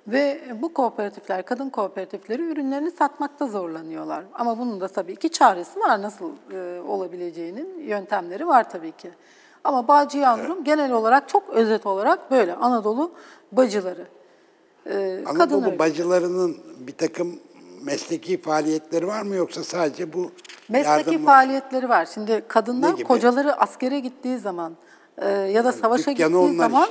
[0.07, 4.23] Ve bu kooperatifler, kadın kooperatifleri ürünlerini satmakta zorlanıyorlar.
[4.33, 6.01] Ama bunun da tabii ki çaresi var.
[6.01, 9.11] Nasıl e, olabileceğinin yöntemleri var tabii ki.
[9.63, 13.11] Ama Bağcı Yavrum genel olarak çok özet olarak böyle Anadolu
[13.51, 14.07] bacıları.
[14.85, 15.79] e, kadın Anadolu örgütü.
[15.79, 17.39] bacılarının bir takım
[17.83, 20.31] mesleki faaliyetleri var mı yoksa sadece bu
[20.69, 22.07] Mesleki faaliyetleri var.
[22.13, 24.73] Şimdi kadınlar kocaları askere gittiği zaman
[25.21, 26.87] e, ya da savaşa dükkanı gittiği zaman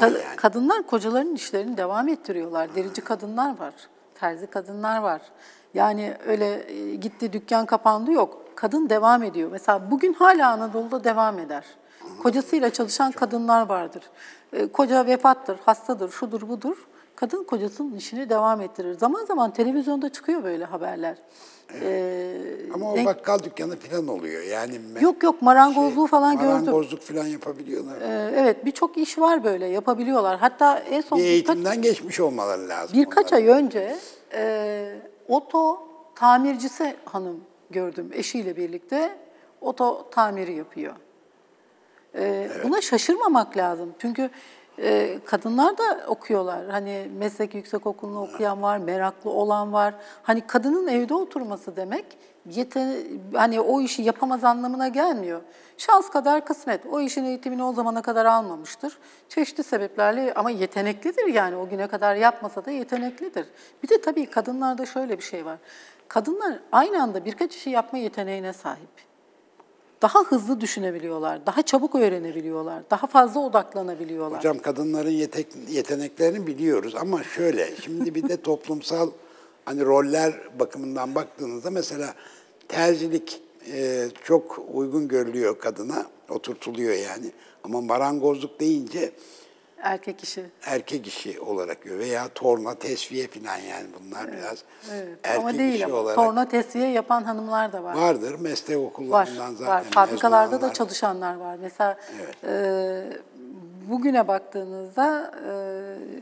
[0.00, 0.36] yani.
[0.36, 2.74] kadınlar kocalarının işlerini devam ettiriyorlar.
[2.74, 3.74] Derici kadınlar var,
[4.14, 5.22] terzi kadınlar var.
[5.74, 8.42] Yani öyle e, gitti dükkan kapandı yok.
[8.54, 9.50] Kadın devam ediyor.
[9.52, 11.64] Mesela bugün hala Anadolu'da devam eder.
[12.22, 14.02] Kocasıyla çalışan kadınlar vardır.
[14.52, 16.86] E, koca vefattır, hastadır, şudur budur.
[17.16, 18.98] Kadın kocasının işini devam ettirir.
[18.98, 21.16] Zaman zaman televizyonda çıkıyor böyle haberler.
[21.82, 22.40] E,
[22.74, 24.42] Ama o denk- bakkal dükkanı falan oluyor.
[24.42, 26.50] Yani Yok yok marangozluğu falan gördüm.
[26.50, 28.00] marangozluk falan yapabiliyorlar.
[28.00, 30.38] Ee, evet birçok iş var böyle yapabiliyorlar.
[30.38, 32.98] Hatta en son bir birkaç, eğitimden geçmiş olmaları lazım.
[32.98, 33.42] birkaç onlar.
[33.42, 33.96] ay önce
[34.32, 34.96] e,
[35.28, 39.16] oto tamircisi hanım gördüm eşiyle birlikte
[39.60, 40.94] oto tamiri yapıyor.
[42.14, 43.94] Ee, Buna şaşırmamak lazım.
[43.98, 44.30] Çünkü
[44.78, 46.66] e, kadınlar da okuyorlar.
[46.70, 49.94] Hani meslek yüksek okulunu okuyan var, meraklı olan var.
[50.22, 52.04] Hani kadının evde oturması demek
[52.50, 55.40] yete hani o işi yapamaz anlamına gelmiyor.
[55.78, 56.86] Şans kadar kısmet.
[56.86, 58.98] O işin eğitimini o zamana kadar almamıştır.
[59.28, 63.46] Çeşitli sebeplerle ama yeteneklidir yani o güne kadar yapmasa da yeteneklidir.
[63.82, 65.58] Bir de tabii kadınlarda şöyle bir şey var.
[66.08, 69.05] Kadınlar aynı anda birkaç işi yapma yeteneğine sahip
[70.02, 74.38] daha hızlı düşünebiliyorlar, daha çabuk öğrenebiliyorlar, daha fazla odaklanabiliyorlar.
[74.38, 79.10] Hocam kadınların yetek- yeteneklerini biliyoruz ama şöyle şimdi bir de toplumsal
[79.64, 82.14] hani roller bakımından baktığınızda mesela
[82.68, 87.30] terzilik e, çok uygun görülüyor kadına, oturtuluyor yani.
[87.64, 89.12] Ama marangozluk deyince
[89.82, 90.44] Erkek işi.
[90.66, 94.58] erkek işi olarak görüyor veya torna, tesviye falan yani bunlar biraz
[94.92, 95.08] Evet.
[95.22, 95.94] erkek ama değil işi ama.
[95.96, 97.94] olarak Torna tesiye yapan hanımlar da var.
[97.94, 98.36] vardır.
[98.40, 99.84] Meslek Var, okullarından zaten var.
[99.90, 101.56] Fabrikalarda da çalışanlar var.
[101.62, 101.98] Mesela
[102.46, 103.02] e,
[103.88, 105.52] bugüne baktığınızda e,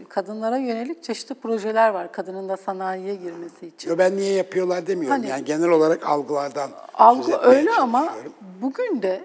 [0.09, 2.13] kadınlara yönelik çeşitli projeler var.
[2.13, 3.91] Kadının da sanayiye girmesi için.
[3.91, 5.17] Yo, ben niye yapıyorlar demiyorum.
[5.19, 8.15] Hani- yani genel olarak algılardan Algı öyle ama
[8.63, 9.25] bugün de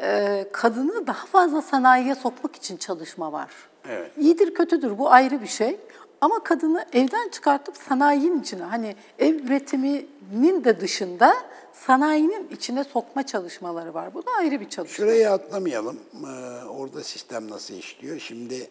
[0.00, 3.50] e, kadını daha fazla sanayiye sokmak için çalışma var.
[3.88, 4.10] Evet.
[4.18, 5.78] İyidir kötüdür bu ayrı bir şey.
[6.20, 11.34] Ama kadını evden çıkartıp sanayinin içine hani ev üretiminin de dışında
[11.72, 14.14] sanayinin içine sokma çalışmaları var.
[14.14, 14.96] Bu da ayrı bir çalışma.
[14.96, 16.00] Şurayı atlamayalım.
[16.14, 18.18] Ee, orada sistem nasıl işliyor?
[18.18, 18.70] Şimdi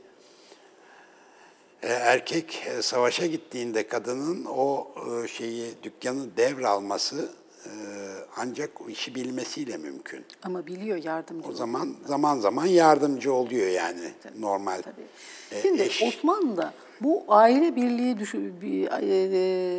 [1.84, 4.88] e, erkek e, savaşa gittiğinde kadının o
[5.24, 7.30] e, şeyi dükkanı devralması
[8.38, 10.26] ancak o işi bilmesiyle mümkün.
[10.44, 11.50] Ama biliyor yardımcı.
[11.50, 14.80] O zaman zaman zaman yardımcı oluyor yani normal.
[15.52, 16.04] e, Şimdi eş.
[16.04, 18.88] Osmanlı'da bu aile birliği düşü- bir,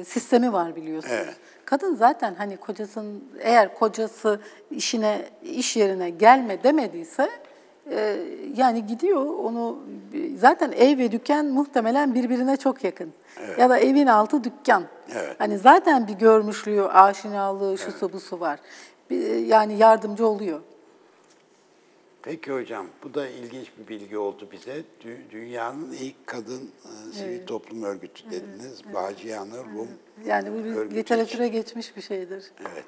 [0.01, 1.15] e, sistemi var biliyorsunuz.
[1.17, 1.37] Evet.
[1.65, 7.31] Kadın zaten hani kocasının eğer kocası işine iş yerine gelme demediyse
[7.91, 8.17] e,
[8.57, 9.79] yani gidiyor onu
[10.39, 13.13] zaten ev ve dükkan muhtemelen birbirine çok yakın.
[13.59, 14.85] Ya da evin altı dükkan.
[15.15, 15.35] Evet.
[15.39, 18.61] Hani zaten bir görmüşlüğü, aşinalığı, şusu busu var.
[19.11, 20.61] Bir- Yani yardımcı oluyor.
[22.23, 24.85] Peki hocam, bu da ilginç bir bilgi oldu bize.
[25.05, 28.81] Dü- Dünyanın ilk kadın e, sivil toplum örgütü dediniz.
[28.95, 29.89] Bağcıyanı Rum.
[30.27, 32.45] Yani bu bir literatüre geçmiş bir şeydir.
[32.73, 32.85] Evet,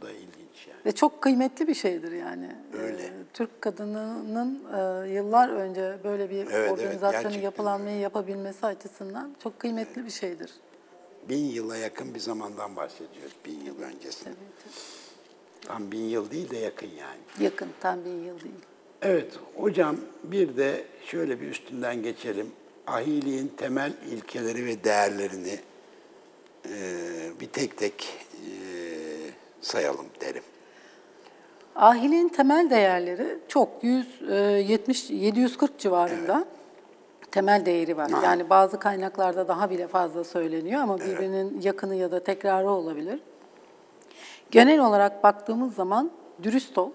[0.00, 0.80] bu da ilginç yani.
[0.86, 2.56] Ve çok kıymetli bir şeydir yani.
[2.82, 3.02] Öyle.
[3.02, 9.34] Ee, Türk kadınının e, yıllar önce böyle bir Evet, evet, organizasyonu gerçekten yapılanmayı yapabilmesi açısından
[9.42, 10.50] çok kıymetli bir şeydir.
[11.28, 14.34] Bin yıla yakın bir zamandan bahsediyoruz, bin yıl öncesinde.
[15.66, 17.44] Tam bin yıl değil de yakın yani.
[17.44, 18.54] Yakın, tam bir yıl değil.
[19.02, 22.52] Evet, hocam bir de şöyle bir üstünden geçelim.
[22.86, 25.58] Ahiliğin temel ilkeleri ve değerlerini
[26.68, 26.78] e,
[27.40, 28.50] bir tek tek e,
[29.60, 30.42] sayalım derim.
[31.76, 36.44] Ahiliğin temel değerleri çok 170 740 civarında
[37.30, 38.10] temel değeri var.
[38.24, 43.20] Yani bazı kaynaklarda daha bile fazla söyleniyor ama birbirinin yakını ya da tekrarı olabilir.
[44.50, 46.10] Genel olarak baktığımız zaman
[46.42, 46.90] dürüst ol.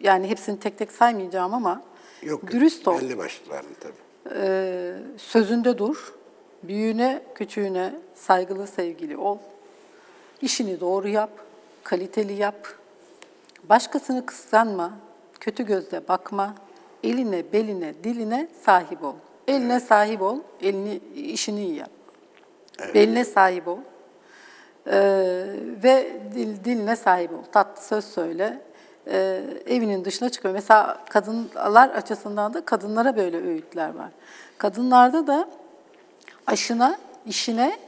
[0.00, 1.82] Yani hepsini tek tek saymayacağım ama
[2.22, 3.00] Yok, dürüst ol.
[3.00, 4.34] belli başlıklarını tabii.
[4.36, 6.14] Ee, sözünde dur.
[6.62, 9.38] Büyüğüne, küçüğüne saygılı, sevgili ol.
[10.42, 11.30] İşini doğru yap,
[11.82, 12.68] kaliteli yap.
[13.68, 14.92] Başkasını kıskanma,
[15.40, 16.54] kötü gözle bakma.
[17.02, 19.14] Eline, beline, diline sahip ol.
[19.48, 21.90] Eline sahip ol, elini işini iyi yap.
[22.94, 23.78] Beline sahip ol.
[24.86, 24.92] Ee,
[25.82, 27.42] ve dil, diline sahip ol.
[27.52, 28.62] Tatlı söz söyle.
[29.06, 30.54] Ee, evinin dışına çıkıyor.
[30.54, 34.08] Mesela kadınlar açısından da kadınlara böyle öğütler var.
[34.58, 35.48] Kadınlarda da
[36.46, 37.78] aşına, işine,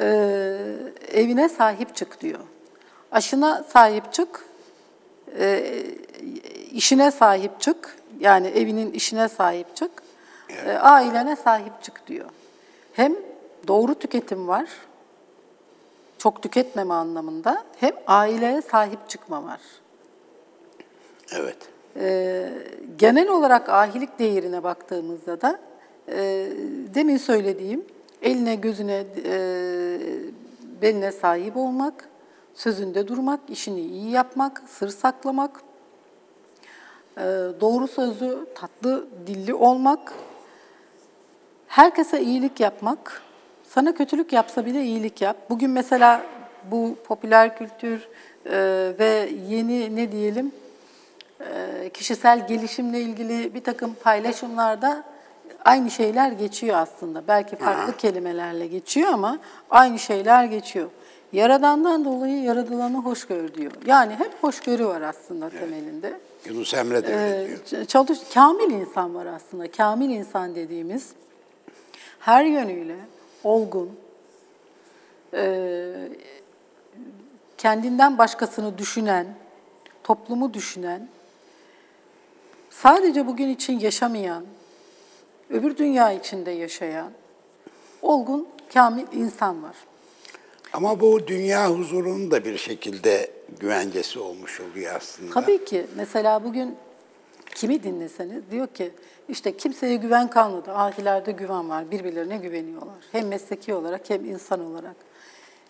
[0.00, 0.06] e,
[1.12, 2.40] evine sahip çık diyor.
[3.12, 4.44] Aşına sahip çık,
[5.38, 5.74] e,
[6.72, 9.90] işine sahip çık, yani evinin işine sahip çık,
[10.66, 12.30] e, ailene sahip çık diyor.
[12.92, 13.14] Hem
[13.68, 14.68] doğru tüketim var,
[16.18, 19.60] çok tüketmeme anlamında, hem aileye sahip çıkma var.
[21.32, 21.56] Evet.
[21.96, 22.48] Ee,
[22.98, 25.58] genel olarak ahilik değerine baktığımızda da
[26.08, 26.48] e,
[26.94, 27.84] demin söylediğim
[28.22, 29.38] eline gözüne e,
[30.82, 32.08] beline sahip olmak,
[32.58, 35.60] sözünde durmak, işini iyi yapmak, sır saklamak,
[37.16, 37.22] e,
[37.60, 40.12] doğru sözlü, tatlı dilli olmak,
[41.66, 43.22] herkese iyilik yapmak,
[43.68, 45.36] sana kötülük yapsa bile iyilik yap.
[45.50, 46.22] Bugün mesela
[46.70, 48.08] bu popüler kültür
[48.46, 48.56] e,
[48.98, 50.52] ve yeni ne diyelim
[51.40, 55.04] e, kişisel gelişimle ilgili bir takım paylaşımlarda
[55.64, 57.28] aynı şeyler geçiyor aslında.
[57.28, 59.38] Belki farklı kelimelerle geçiyor ama
[59.70, 60.90] aynı şeyler geçiyor.
[61.32, 63.72] Yaradandan dolayı yaradılanı hoş gör diyor.
[63.86, 66.20] Yani hep hoşgörü var aslında temelinde.
[66.44, 67.82] Yunus Emre de öyle diyor.
[67.82, 69.70] Ee, çalış, kamil insan var aslında.
[69.70, 71.12] Kamil insan dediğimiz
[72.18, 72.96] her yönüyle
[73.44, 73.90] olgun,
[75.34, 75.94] e,
[77.58, 79.26] kendinden başkasını düşünen,
[80.04, 81.08] toplumu düşünen,
[82.70, 84.44] sadece bugün için yaşamayan,
[85.50, 87.10] öbür dünya içinde yaşayan,
[88.02, 89.74] olgun, kamil insan var.
[90.72, 95.34] Ama bu dünya huzurunun da bir şekilde güvencesi olmuş oluyor aslında.
[95.34, 95.86] Tabii ki.
[95.96, 96.76] Mesela bugün
[97.54, 98.90] kimi dinleseniz diyor ki
[99.28, 100.72] işte kimseye güven kalmadı.
[100.72, 101.90] Ahilerde güven var.
[101.90, 102.96] Birbirlerine güveniyorlar.
[103.12, 104.96] Hem mesleki olarak hem insan olarak.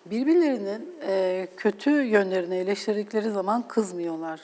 [0.07, 4.41] birbirlerinin e, kötü yönlerini eleştirdikleri zaman kızmıyorlar.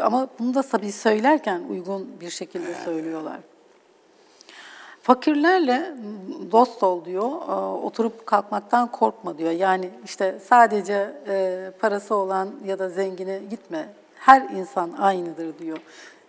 [0.00, 3.40] Ama bunu da tabii söylerken uygun bir şekilde söylüyorlar.
[5.02, 5.94] Fakirlerle
[6.52, 7.52] dost ol diyor, e,
[7.86, 9.50] oturup kalkmaktan korkma diyor.
[9.50, 15.78] Yani işte sadece e, parası olan ya da zengine gitme, her insan aynıdır diyor.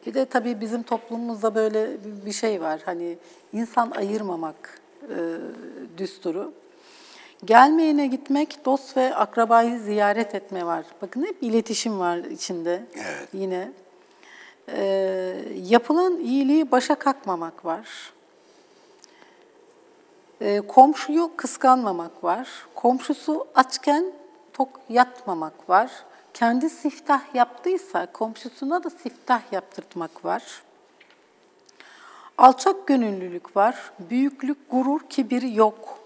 [0.06, 1.90] Bir de tabii bizim toplumumuzda böyle
[2.26, 3.18] bir şey var, hani
[3.54, 5.18] insan ayırmamak e,
[5.98, 6.54] düsturu.
[7.46, 10.86] Gelmeyene gitmek, dost ve akrabayı ziyaret etme var.
[11.02, 13.28] Bakın hep iletişim var içinde Evet.
[13.34, 13.72] yine.
[14.68, 14.84] E,
[15.70, 18.14] yapılan iyiliği başa kakmamak var.
[20.44, 22.48] E, komşuyu kıskanmamak var.
[22.76, 24.06] Komşusu açken
[24.54, 25.92] tok yatmamak var.
[26.34, 30.44] Kendi siftah yaptıysa komşusuna da siftah yaptırtmak var.
[32.38, 33.92] Alçak gönüllülük var.
[34.00, 36.00] Büyüklük, gurur, kibir yok.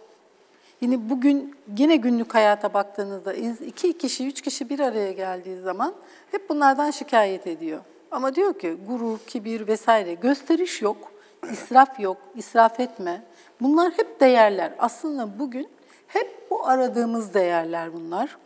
[0.81, 3.33] Yine bugün yine günlük hayata baktığınızda
[3.65, 5.93] iki kişi, üç kişi bir araya geldiği zaman
[6.31, 7.81] hep bunlardan şikayet ediyor.
[8.11, 11.11] Ama diyor ki gurur, kibir vesaire gösteriş yok,
[11.51, 13.23] israf yok, israf etme.
[13.61, 14.73] Bunlar hep değerler.
[14.79, 15.69] Aslında bugün
[16.07, 18.37] hep bu aradığımız değerler bunlar.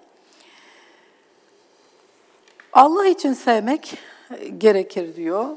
[2.73, 3.97] Allah için sevmek
[4.39, 5.47] e, gerekir diyor.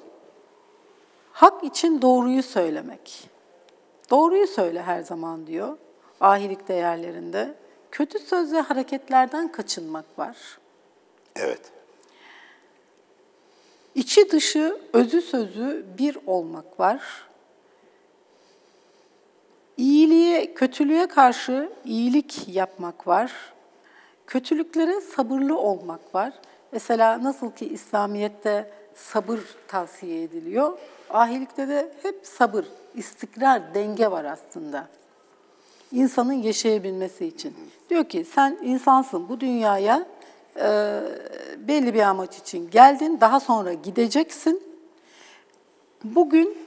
[1.32, 3.30] Hak için doğruyu söylemek.
[4.10, 5.76] Doğruyu söyle her zaman diyor
[6.20, 7.54] ahilik değerlerinde.
[7.90, 10.36] Kötü söz ve hareketlerden kaçınmak var.
[11.36, 11.60] Evet.
[13.94, 17.02] İçi dışı, özü sözü bir olmak var.
[19.76, 23.32] İyiliğe, kötülüğe karşı iyilik yapmak var.
[24.26, 26.32] Kötülüklere sabırlı olmak var.
[26.72, 30.78] Mesela nasıl ki İslamiyet'te sabır tavsiye ediliyor,
[31.10, 32.64] ahilikte de hep sabır,
[32.94, 34.88] istikrar, denge var aslında.
[35.92, 37.54] İnsanın yaşayabilmesi için.
[37.90, 40.06] Diyor ki sen insansın bu dünyaya
[40.56, 41.00] e,
[41.58, 44.62] belli bir amaç için geldin, daha sonra gideceksin.
[46.04, 46.58] Bugün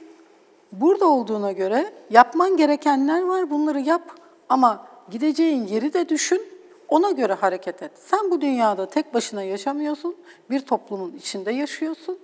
[0.72, 4.02] burada olduğuna göre yapman gerekenler var, bunları yap
[4.48, 6.42] ama gideceğin yeri de düşün,
[6.88, 7.92] ona göre hareket et.
[7.94, 10.16] Sen bu dünyada tek başına yaşamıyorsun,
[10.50, 12.18] bir toplumun içinde yaşıyorsun.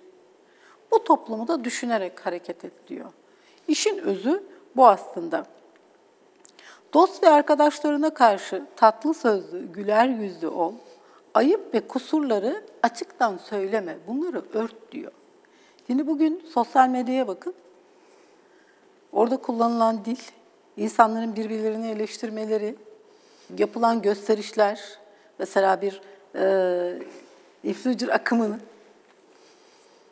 [0.90, 3.10] Bu toplumu da düşünerek hareket et diyor.
[3.68, 4.42] İşin özü
[4.76, 5.46] bu aslında.
[6.94, 10.72] Dost ve arkadaşlarına karşı tatlı sözlü, güler yüzlü ol.
[11.34, 15.12] Ayıp ve kusurları açıktan söyleme, bunları ört diyor.
[15.86, 17.54] Şimdi bugün sosyal medyaya bakın.
[19.12, 20.20] Orada kullanılan dil,
[20.76, 22.76] insanların birbirlerini eleştirmeleri,
[23.58, 24.98] yapılan gösterişler,
[25.38, 26.00] mesela bir
[26.34, 26.98] e,
[27.64, 28.60] influencer akımının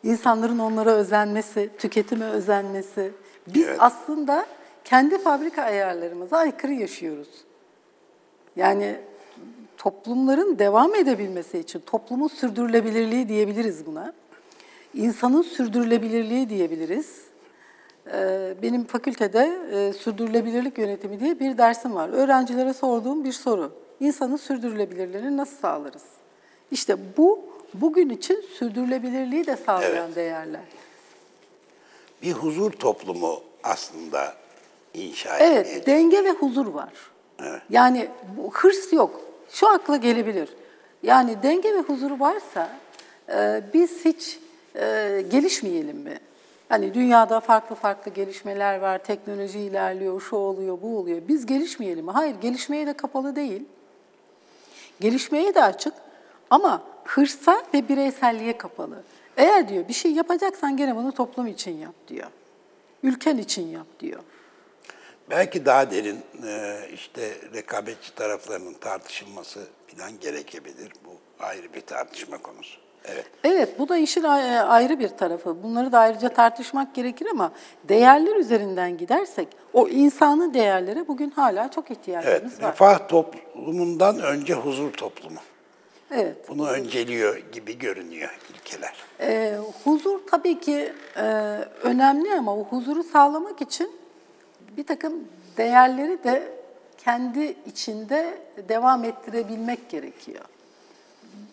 [0.03, 3.13] insanların onlara özenmesi, tüketime özenmesi.
[3.47, 3.77] Biz Evet.
[3.81, 4.47] aslında
[4.85, 7.29] kendi fabrika ayarlarımıza aykırı yaşıyoruz.
[8.57, 9.01] Yani
[9.83, 14.13] toplumların devam edebilmesi için toplumun sürdürülebilirliği diyebiliriz buna.
[14.95, 17.17] İnsanın sürdürülebilirliği diyebiliriz.
[18.13, 22.09] Ee, Benim fakültede e, sürdürülebilirlik yönetimi diye bir dersim var.
[22.09, 23.73] Öğrencilere sorduğum bir soru.
[24.01, 26.03] İnsanın sürdürülebilirliğini nasıl sağlarız?
[26.71, 27.41] İşte bu
[27.75, 30.17] bugün için sürdürülebilirliği de sağlayan Evet.
[30.17, 30.65] değerler.
[32.23, 34.35] Bir huzur toplumu aslında
[34.95, 36.93] inşa etmeye Evet, denge ve huzur var.
[37.41, 37.63] Evet.
[37.71, 39.32] Yani bu hırs yok.
[39.53, 40.49] Şu akla gelebilir.
[41.03, 42.71] Yani denge ve huzur varsa
[43.29, 44.39] e, biz hiç
[44.75, 46.19] e, gelişmeyelim mi?
[46.69, 51.21] Hani dünyada farklı farklı gelişmeler var, teknoloji ilerliyor, şu oluyor, bu oluyor.
[51.29, 52.11] Biz gelişmeyelim mi?
[52.11, 53.63] Hayır, gelişmeye de kapalı değil.
[55.01, 55.95] Gelişmeye de açık
[56.51, 59.03] ama hırsa ve bireyselliğe kapalı.
[59.37, 62.27] Eğer diyor bir şey yapacaksan gene bunu toplum için yap diyor.
[63.03, 64.21] Ülken için yap diyor.
[65.31, 67.21] Belki daha derin e, işte
[67.55, 69.61] rekabetçi taraflarının tartışılması
[69.97, 70.93] falan gerekebilir.
[71.05, 71.11] Bu
[71.45, 72.79] ayrı bir tartışma konusu.
[73.05, 73.27] Evet.
[73.45, 75.63] Evet, bu da işin ay- ayrı bir tarafı.
[75.63, 77.53] Bunları da ayrıca tartışmak gerekir ama
[77.89, 82.73] değerler üzerinden gidersek o insani değerlere bugün hala çok Evet, ihtiyacımız var.
[82.73, 85.39] refah toplumundan önce huzur toplumu.
[86.11, 86.49] Evet.
[86.49, 88.95] Bunu önceliyor gibi görünüyor ilkeler.
[89.21, 91.23] Ee, huzur tabii ki e,
[91.83, 93.91] önemli ama o huzuru sağlamak için
[94.77, 95.15] bir takım
[95.57, 96.53] değerleri de
[96.99, 100.45] kendi içinde devam ettirebilmek gerekiyor.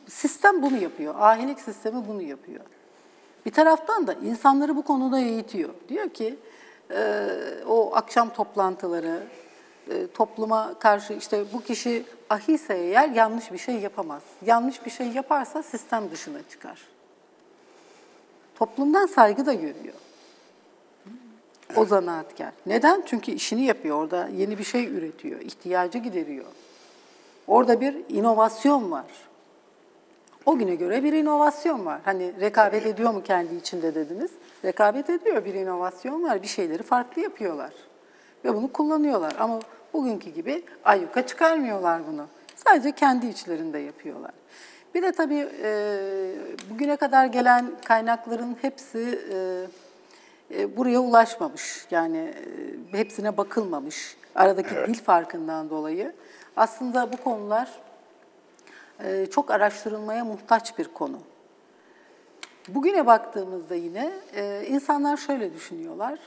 [0.07, 2.61] Sistem bunu yapıyor, ahilik sistemi bunu yapıyor.
[3.45, 5.69] Bir taraftan da insanları bu konuda eğitiyor.
[5.89, 6.35] Diyor ki
[6.91, 7.29] e,
[7.67, 9.23] o akşam toplantıları,
[9.89, 14.21] e, topluma karşı işte bu kişi ahise eğer yanlış bir şey yapamaz.
[14.45, 16.81] Yanlış bir şey yaparsa sistem dışına çıkar.
[18.55, 19.95] Toplumdan saygı da görüyor.
[21.75, 22.51] O zanaatkar.
[22.65, 23.03] Neden?
[23.05, 26.45] Çünkü işini yapıyor orada, yeni bir şey üretiyor, ihtiyacı gideriyor.
[27.47, 29.05] Orada bir inovasyon var.
[30.45, 32.01] O güne göre bir inovasyon var.
[32.05, 34.31] Hani rekabet ediyor mu kendi içinde dediniz.
[34.65, 36.41] Rekabet ediyor, bir inovasyon var.
[36.41, 37.73] Bir şeyleri farklı yapıyorlar.
[38.45, 39.35] Ve bunu kullanıyorlar.
[39.39, 39.59] Ama
[39.93, 42.25] bugünkü gibi ayyuka çıkarmıyorlar bunu.
[42.55, 44.31] Sadece kendi içlerinde yapıyorlar.
[44.95, 45.71] Bir de tabii e,
[46.69, 49.37] bugüne kadar gelen kaynakların hepsi e,
[50.77, 51.87] buraya ulaşmamış.
[51.91, 52.33] Yani
[52.93, 54.17] e, hepsine bakılmamış.
[54.35, 56.13] Aradaki dil farkından dolayı.
[56.55, 57.69] Aslında bu konular
[59.03, 61.19] e, çok araştırılmaya muhtaç bir konu.
[62.67, 66.19] Bugüne baktığımızda yine e, insanlar şöyle düşünüyorlar.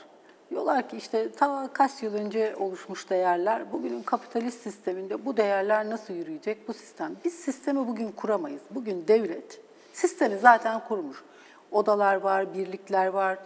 [0.49, 6.13] Diyorlar ki işte ta kaç yıl önce oluşmuş değerler, bugünün kapitalist sisteminde bu değerler nasıl
[6.13, 7.11] yürüyecek bu sistem?
[7.25, 8.61] Biz sistemi bugün kuramayız.
[8.71, 9.61] Bugün devlet
[9.93, 11.23] sistemi zaten kurmuş.
[11.71, 13.37] Odalar var, birlikler var,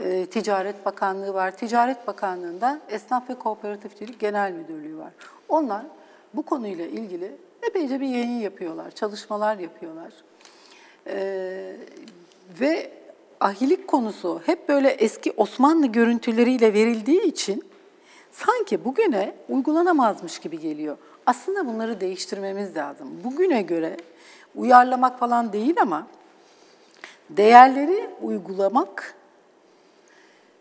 [0.00, 1.56] e, Ticaret Bakanlığı var.
[1.56, 5.12] Ticaret Bakanlığı'nda Esnaf ve Kooperatifçilik Genel Müdürlüğü var.
[5.48, 5.82] Onlar
[6.34, 7.32] bu konuyla ilgili
[7.62, 10.12] epeyce bir yayın yapıyorlar, çalışmalar yapıyorlar.
[11.06, 11.76] Ee,
[12.60, 12.90] ve
[13.40, 17.64] ahilik konusu hep böyle eski Osmanlı görüntüleriyle verildiği için
[18.32, 20.96] sanki bugüne uygulanamazmış gibi geliyor.
[21.26, 23.08] Aslında bunları değiştirmemiz lazım.
[23.24, 23.96] Bugüne göre
[24.54, 26.06] uyarlamak falan değil ama
[27.30, 29.14] değerleri uygulamak,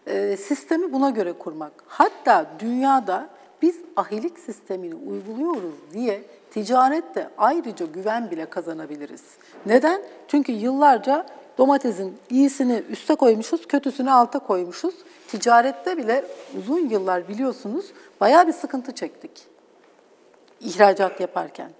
[0.07, 1.71] e, sistemi buna göre kurmak.
[1.87, 3.29] Hatta dünyada
[3.61, 9.23] biz ahilik sistemini uyguluyoruz diye ticarette ayrıca güven bile kazanabiliriz.
[9.65, 10.01] Neden?
[10.27, 11.25] Çünkü yıllarca
[11.57, 14.95] domatesin iyisini üste koymuşuz, kötüsünü alta koymuşuz.
[15.27, 16.25] Ticarette bile
[16.57, 17.85] uzun yıllar biliyorsunuz
[18.21, 19.51] bayağı bir sıkıntı çektik
[20.61, 21.71] ihracat yaparken.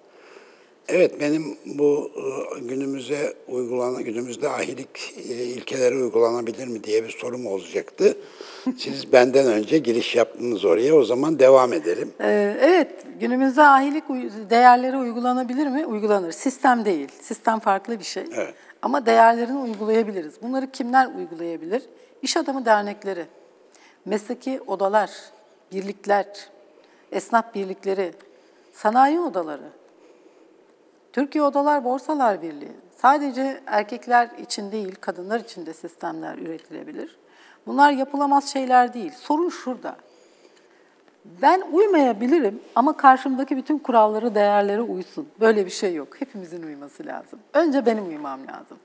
[0.88, 7.47] Evet benim bu e, günümüze uygulanan günümüzde ahilik e, ilkeleri uygulanabilir mi diye bir sorum
[7.47, 8.17] olacaktı.
[8.77, 10.95] Siz benden önce giriş yaptınız oraya.
[10.95, 12.11] O zaman devam edelim.
[12.21, 14.03] Ee, Evet, günümüzde ahilik
[14.49, 15.86] değerleri uygulanabilir mi?
[15.86, 16.32] Uygulanır.
[16.32, 17.07] Sistem değil.
[17.21, 18.23] Sistem farklı bir şey.
[18.36, 18.53] Evet.
[18.82, 20.34] Ama değerlerini uygulayabiliriz.
[20.41, 21.84] Bunları kimler uygulayabilir?
[22.21, 23.25] İş adamı dernekleri,
[24.05, 25.11] mesleki odalar,
[25.73, 26.49] birlikler,
[27.11, 28.13] esnaf birlikleri,
[28.73, 29.69] sanayi odaları,
[31.14, 32.72] Türkiye Odalar Borsalar Birliği.
[32.97, 37.18] Sadece erkekler için değil, kadınlar için de sistemler üretilebilir.
[37.68, 39.12] Bunlar yapılamaz şeyler değil.
[39.16, 39.95] Sorun şurada.
[41.41, 45.28] Ben uymayabilirim ama karşımdaki bütün kuralları, değerlere uysun.
[45.39, 46.22] Böyle bir şey yok.
[46.22, 47.39] Hepimizin uyması lazım.
[47.53, 48.78] Önce benim uymam lazım.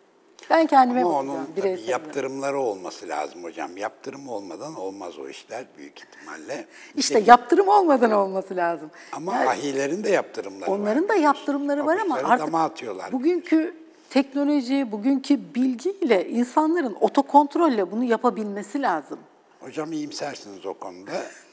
[0.50, 3.76] Ben kendime Ama onun tabii yaptırımları olması lazım hocam.
[3.76, 6.66] Yaptırım olmadan olmaz o işler büyük ihtimalle.
[6.96, 8.90] İşte yaptırım olmadan olması lazım.
[9.12, 10.78] Ama Yani ahilerin de yaptırımları var.
[10.78, 13.12] onların da yaptırımları var ama artık atıyorlar.
[13.12, 13.74] bugünkü
[14.10, 19.18] teknoloji, bugünkü bilgiyle insanların otokontrolle bunu yapabilmesi lazım.
[19.60, 21.12] Hocam iyimsersiniz o konuda.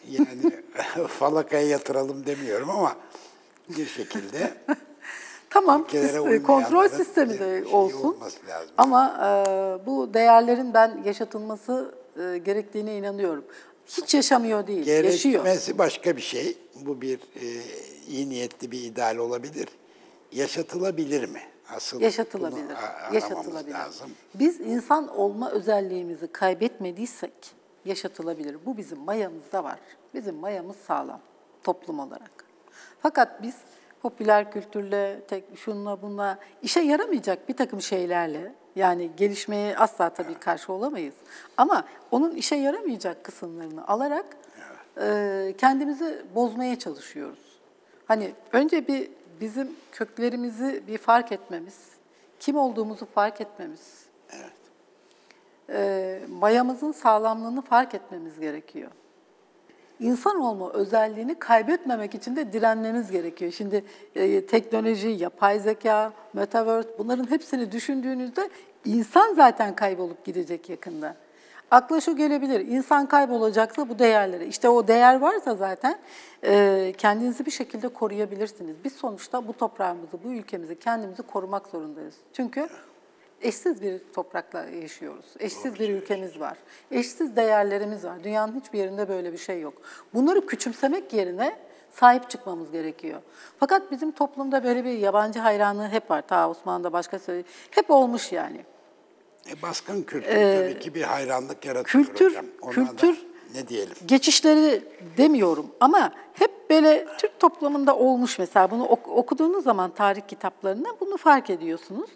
[0.10, 0.52] Yani
[1.08, 2.96] falakaya yatıralım demiyorum ama
[3.70, 4.54] bir şekilde
[5.54, 8.18] Tamam, uymayanların kontrol sistemi de olsun.
[8.78, 13.46] Ama e, bu değerlerin ben yaşatılması e, gerektiğine inanıyorum.
[13.88, 15.34] Hiç yaşamıyor değil, yaşıyor.
[15.44, 16.58] gerekmesi başka bir şey.
[16.86, 17.46] Bu bir e,
[18.08, 19.68] iyi niyetli bir ideal olabilir.
[20.32, 21.42] Yaşatılabilir mi?
[21.76, 22.64] Asıl Yaşatılabilir.
[22.64, 23.74] bunu Yaşatılabilir.
[23.74, 24.10] lazım.
[24.34, 27.34] Biz insan olma özelliğimizi kaybetmediysek
[27.86, 28.58] yaşatılabilir.
[28.66, 29.80] Bu bizim mayamızda var.
[30.14, 31.20] Bizim mayamız sağlam
[31.64, 32.46] toplum olarak.
[33.02, 33.56] Fakat biz
[34.04, 40.74] popüler kültürle, tek şunla bunla işe yaramayacak bir takım şeylerle yani gelişmeye asla tabii karşı
[40.74, 41.14] olamayız.
[41.58, 44.26] Ama onun işe yaramayacak kısımlarını alarak
[45.02, 47.60] e, kendimizi bozmaya çalışıyoruz.
[48.06, 49.10] Hani önce bir
[49.42, 51.80] bizim köklerimizi bir fark etmemiz,
[52.40, 54.06] kim olduğumuzu fark etmemiz,
[55.70, 58.92] e, mayamızın sağlamlığını fark etmemiz gerekiyor.
[60.00, 63.52] İnsan olma özelliğini kaybetmemek için de direnmemiz gerekiyor.
[63.52, 63.84] Şimdi
[64.16, 68.50] e, teknoloji, yapay zeka, metaverse bunların hepsini düşündüğünüzde
[68.86, 71.16] insan zaten kaybolup gidecek yakında.
[71.72, 74.46] Akla şu gelebilir, insan kaybolacaksa bu değerleri.
[74.46, 76.00] İşte o değer varsa zaten
[76.44, 78.76] e, kendinizi bir şekilde koruyabilirsiniz.
[78.84, 82.16] Biz sonuçta bu toprağımızı, bu ülkemizi, kendimizi korumak zorundayız.
[82.34, 82.68] Çünkü
[83.44, 85.26] Eşsiz bir toprakla yaşıyoruz.
[85.40, 86.58] Eşsiz bir ülkemiz var.
[86.92, 88.24] Eşsiz değerlerimiz var.
[88.24, 89.74] Dünyanın hiçbir yerinde böyle bir şey yok.
[90.14, 91.58] Bunları küçümsemek yerine
[91.92, 93.22] sahip çıkmamız gerekiyor.
[93.60, 96.22] Fakat bizim toplumda böyle bir yabancı hayranlığı hep var.
[96.28, 98.66] Ta Osmanlı'da başka söyle hep olmuş yani.
[99.52, 102.46] E, baskın kültür tabii ki bir hayranlık yaratıyor Ee, kültür- hocam.
[102.62, 103.26] Ona kültür-
[103.56, 103.96] ne diyelim?
[104.06, 104.82] Geçişleri
[105.18, 108.72] demiyorum ama hep böyle Türk toplumunda olmuş mesela.
[108.72, 112.10] Bunu ok- okuduğunuz zaman tarih kitaplarında bunu fark ediyorsunuz.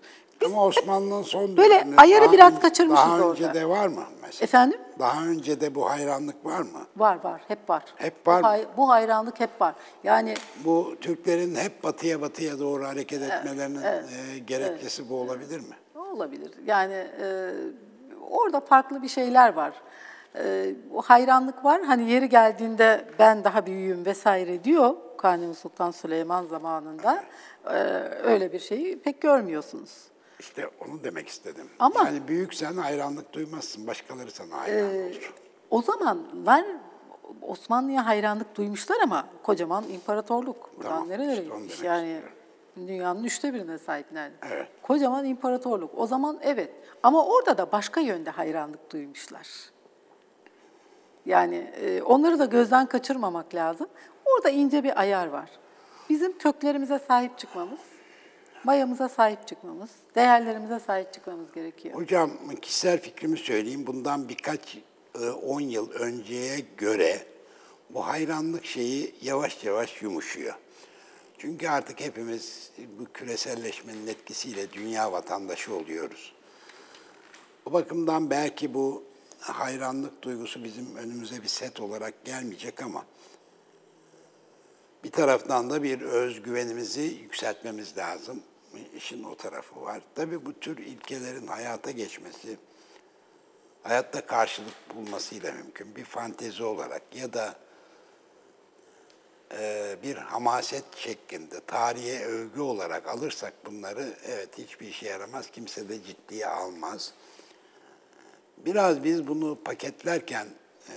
[0.48, 3.54] Ama Osmanlı'nın son Böyle döneminde ayarı daha biraz ön- kaçırmışız Daha önce orada.
[3.54, 4.44] de var mı mesela?
[4.44, 4.80] Efendim?
[5.00, 6.80] Daha önce de bu hayranlık var mı?
[6.98, 7.84] Var var, hep var.
[7.96, 8.48] Hep var Bu, mı?
[8.48, 9.76] hay- bu hayranlık hep var.
[10.04, 10.34] Yani
[10.66, 15.76] Bu Türklerin hep batıya batıya doğru hareket etmelerinin e, gerekçesi bu olabilir mi?
[16.12, 16.52] olabilir.
[16.66, 17.52] Yani e,
[18.30, 19.74] orada farklı bir şeyler var.
[20.36, 21.82] E, o hayranlık var.
[21.82, 27.24] Hani yeri geldiğinde ben daha büyüğüm vesaire diyor Kanuni Sultan Süleyman zamanında.
[27.66, 27.74] E,
[28.24, 29.92] öyle bir şeyi pek görmüyorsunuz.
[30.40, 31.70] İşte onu demek istedim.
[31.80, 35.34] Ama- yani büyük sen hayranlık duymazsın, başkaları sana hayran Ee, olur.
[35.70, 36.66] O zamanlar
[37.42, 40.78] Osmanlı'ya hayranlık duymuşlar ama kocaman imparatorluk.
[40.78, 41.82] Buradan Tamam, nerelere işte gitmiş?
[41.84, 42.22] Yani
[42.78, 44.56] dünyanın üçte birine sahip neredeyse.
[44.56, 44.68] Evet.
[44.84, 45.92] Kocaman imparatorluk.
[45.98, 46.72] O zaman evet.
[47.04, 49.48] Ama orada da başka yönde hayranlık duymuşlar.
[51.26, 53.88] Yani e, onları da gözden kaçırmamak lazım.
[54.26, 55.50] Orada ince bir ayar var.
[56.10, 57.80] Bizim köklerimize sahip çıkmamız,
[58.68, 61.96] mayamıza sahip çıkmamız, değerlerimize sahip çıkmamız gerekiyor.
[61.96, 63.88] Hocam kişisel fikrimi söyleyeyim.
[63.88, 64.78] Bundan birkaç
[65.22, 67.26] e, 10 yıl önceye göre
[67.90, 70.54] bu hayranlık şeyi yavaş yavaş yumuşuyor.
[71.38, 76.34] Çünkü artık hepimiz bu küreselleşmenin etkisiyle dünya vatandaşı oluyoruz.
[77.66, 79.04] O bakımdan belki bu
[79.40, 83.06] hayranlık duygusu bizim önümüze bir set olarak gelmeyecek ama
[85.04, 88.44] bir taraftan da bir özgüvenimizi yükseltmemiz lazım.
[88.96, 90.02] İşin o tarafı var.
[90.16, 92.58] Tabii bu tür ilkelerin hayata geçmesi,
[93.84, 95.96] hayatta karşılık bulmasıyla mümkün.
[95.96, 97.56] Bir fantezi olarak ya da
[99.52, 105.52] e, bir hamaset şeklinde tarihe övgü olarak alırsak bunları evet hiçbir işe yaramaz.
[105.52, 107.14] Kimse de ciddiye almaz.
[108.58, 110.48] Biraz biz bunu paketlerken
[110.90, 110.96] e,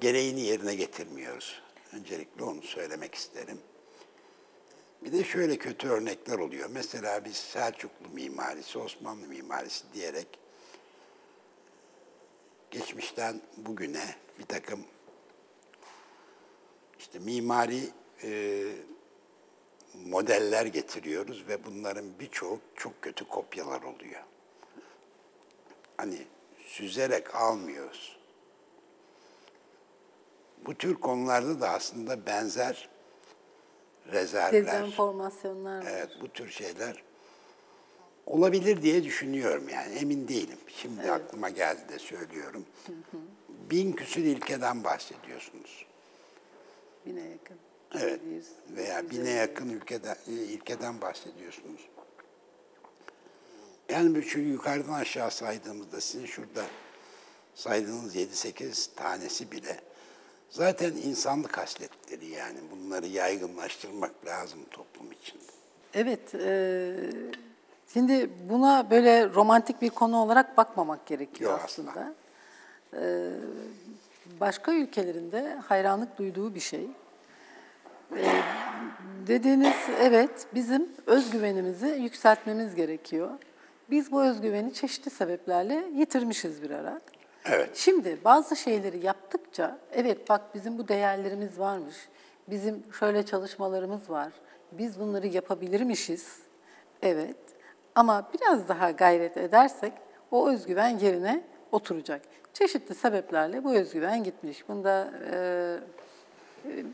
[0.00, 1.62] gereğini yerine getirmiyoruz.
[1.92, 3.58] Öncelikle onu söylemek isterim.
[5.04, 6.70] Bir de şöyle kötü örnekler oluyor.
[6.72, 10.28] Mesela biz Selçuklu mimarisi, Osmanlı mimarisi diyerek
[12.70, 14.84] geçmişten bugüne bir takım
[16.98, 17.88] işte mimari
[18.22, 18.62] e,
[19.94, 24.22] modeller getiriyoruz ve bunların birçoğu çok kötü kopyalar oluyor.
[25.96, 26.26] Hani
[26.66, 28.18] süzerek almıyoruz.
[30.66, 32.88] Bu tür konularda da aslında benzer
[34.12, 37.02] rezervler, Dezenformasyonlar evet, bu tür şeyler
[38.26, 40.58] olabilir diye düşünüyorum yani emin değilim.
[40.68, 42.66] Şimdi aklıma geldi de söylüyorum.
[43.48, 45.86] Bin küsür ilkeden bahsediyorsunuz.
[47.06, 47.56] Bine yakın.
[47.94, 48.20] Evet.
[48.30, 51.88] Yüz- Veya yüz bine yakın ülkeden, e, ilkeden bahsediyorsunuz.
[53.88, 56.64] Yani şu yukarıdan aşağı saydığımızda sizin şurada
[57.54, 59.80] saydığınız 7-8 tanesi bile
[60.50, 65.42] zaten insanlık hasletleri yani bunları yaygınlaştırmak lazım toplum içinde.
[65.94, 66.94] Evet, e,
[67.92, 72.14] şimdi buna böyle romantik bir konu olarak bakmamak gerekiyor Yok, aslında.
[72.94, 73.30] E,
[74.40, 76.86] başka ülkelerinde hayranlık duyduğu bir şey.
[78.16, 78.42] E,
[79.26, 83.30] dediğiniz evet, bizim özgüvenimizi yükseltmemiz gerekiyor.
[83.90, 87.00] Biz bu özgüveni çeşitli sebeplerle yitirmişiz bir ara.
[87.52, 87.76] Evet.
[87.76, 91.96] Şimdi bazı şeyleri yaptıkça evet bak bizim bu değerlerimiz varmış.
[92.48, 94.32] Bizim şöyle çalışmalarımız var.
[94.72, 96.38] Biz bunları yapabilirmişiz.
[97.02, 97.36] Evet.
[97.94, 99.92] Ama biraz daha gayret edersek
[100.30, 102.22] o özgüven yerine oturacak.
[102.54, 104.68] Çeşitli sebeplerle bu özgüven gitmiş.
[104.68, 105.76] Bunda e,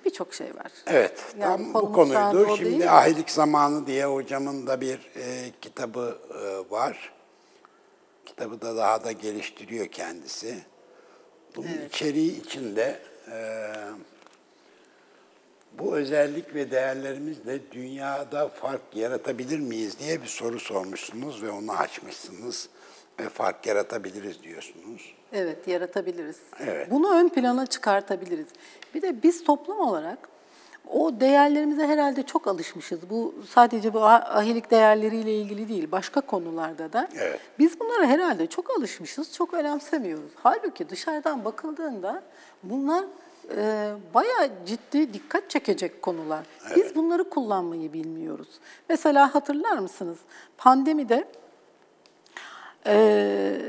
[0.04, 0.72] birçok şey var.
[0.86, 2.56] Evet, Yani tam bu konuydu.
[2.56, 2.90] Şimdi?
[2.90, 7.13] Ahilik Zamanı diye hocamın da bir e, kitabı e, var.
[8.26, 10.58] Kitabı da daha da geliştiriyor kendisi.
[11.56, 12.98] Bunun içeriği içinde
[13.32, 13.36] e,
[15.78, 22.68] bu özellik ve değerlerimizle dünyada fark yaratabilir miyiz diye bir soru sormuşsunuz ve onu açmışsınız
[23.20, 25.14] ve fark yaratabiliriz diyorsunuz.
[25.32, 26.40] Evet, yaratabiliriz.
[26.60, 26.90] Evet.
[26.90, 28.46] Bunu ön plana çıkartabiliriz.
[28.94, 30.33] Bir de biz toplum olarak
[30.92, 33.10] o değerlerimize herhalde çok alışmışız.
[33.10, 37.08] Bu sadece bu ah- ahilik değerleriyle ilgili değil, başka konularda da.
[37.18, 37.40] Evet.
[37.58, 40.30] Biz bunlara herhalde çok alışmışız, çok önemsemiyoruz.
[40.42, 42.22] Halbuki dışarıdan bakıldığında
[42.62, 43.04] bunlar
[43.56, 46.46] e, bayağı ciddi dikkat çekecek konular.
[46.76, 48.48] Biz bunları kullanmayı bilmiyoruz.
[48.88, 50.18] Mesela hatırlar mısınız?
[50.58, 51.24] Pandemide
[52.86, 53.60] e,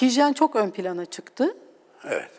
[0.00, 1.56] hijyen çok ön plana çıktı.
[2.04, 2.30] Evet.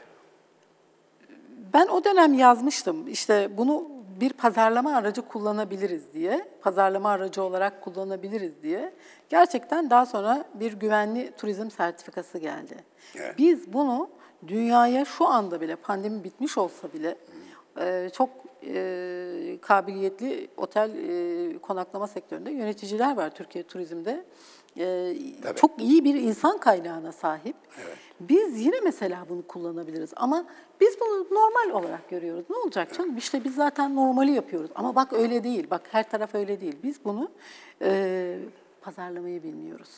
[1.73, 3.07] Ben o dönem yazmıştım.
[3.07, 8.93] İşte bunu bir pazarlama aracı kullanabiliriz diye, pazarlama aracı olarak kullanabiliriz diye.
[9.29, 12.75] Gerçekten daha sonra bir güvenli turizm sertifikası geldi.
[13.15, 13.35] Evet.
[13.37, 14.09] Biz bunu
[14.47, 17.17] dünyaya şu anda bile, pandemi bitmiş olsa bile
[17.79, 18.29] e, çok
[18.63, 24.25] e, kabiliyetli otel e, konaklama sektöründe yöneticiler var Türkiye Turizm'de.
[24.77, 25.59] E, Tabii.
[25.59, 27.55] çok iyi bir insan kaynağına sahip.
[28.19, 30.45] Biz yine mesela bunu kullanabiliriz ama
[30.81, 32.45] biz bunu normal olarak görüyoruz.
[32.49, 33.17] Ne olacak canım?
[33.17, 34.71] İşte biz zaten normali yapıyoruz.
[34.75, 35.67] Ama bak öyle değil.
[35.71, 36.75] Bak her taraf öyle değil.
[36.83, 37.31] Biz bunu
[37.81, 38.39] e,
[38.81, 39.89] pazarlamayı bilmiyoruz.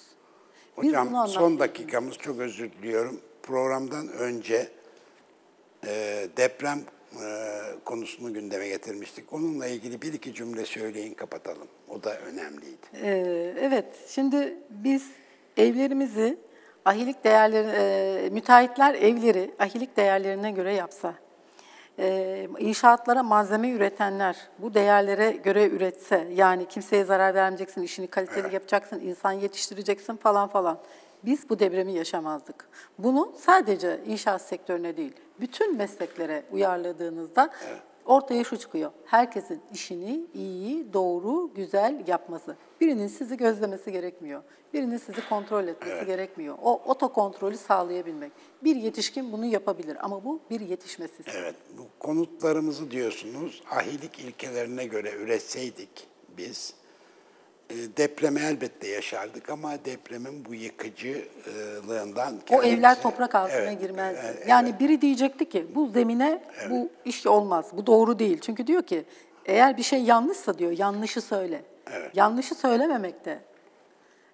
[0.81, 3.21] Biz Hocam son dakikamız çok özür diliyorum.
[3.43, 4.67] Programdan önce
[5.87, 6.79] e, deprem
[7.13, 7.25] e,
[7.85, 9.33] konusunu gündeme getirmiştik.
[9.33, 11.67] Onunla ilgili bir iki cümle söyleyin kapatalım.
[11.89, 12.87] O da önemliydi.
[12.93, 15.09] Ee, evet, şimdi biz
[15.57, 16.37] evlerimizi
[16.85, 21.13] ahilik değerleri, e, müteahhitler evleri ahilik değerlerine göre yapsa,
[21.99, 28.99] e, inşaatlara malzeme üretenler bu değerlere göre üretse, yani kimseye zarar vermeyeceksin, işini kaliteli yapacaksın,
[28.99, 30.77] insan yetiştireceksin falan falan.
[31.25, 32.69] Biz bu depremi yaşamazdık.
[32.99, 37.49] Bunu sadece inşaat sektörüne değil, bütün mesleklere uyarladığınızda
[38.09, 38.91] ortaya şu çıkıyor.
[39.05, 42.55] Herkesin işini iyi, doğru, güzel yapması.
[42.81, 44.43] Birinin sizi gözlemesi gerekmiyor.
[44.73, 46.55] Birinin sizi kontrol etmesi gerekmiyor.
[46.61, 48.31] O otokontrolü sağlayabilmek.
[48.63, 51.37] Bir yetişkin bunu yapabilir ama bu bir yetişme sistemi.
[51.37, 56.07] Evet, bu konutlarımızı diyorsunuz ahilik ilkelerine göre üretseydik
[56.37, 56.73] biz
[57.97, 64.15] depremi elbette yaşardık ama depremin bu yıkıcılığından O kendimize- evler toprak altına Evet, girmez.
[64.25, 67.65] evet, Yani biri diyecekti ki bu zemine bu iş olmaz.
[67.73, 68.39] Bu doğru değil.
[68.41, 69.05] Çünkü diyor ki
[69.45, 71.61] eğer bir şey yanlışsa diyor yanlışı söyle.
[72.13, 73.39] Yanlışı söylememek de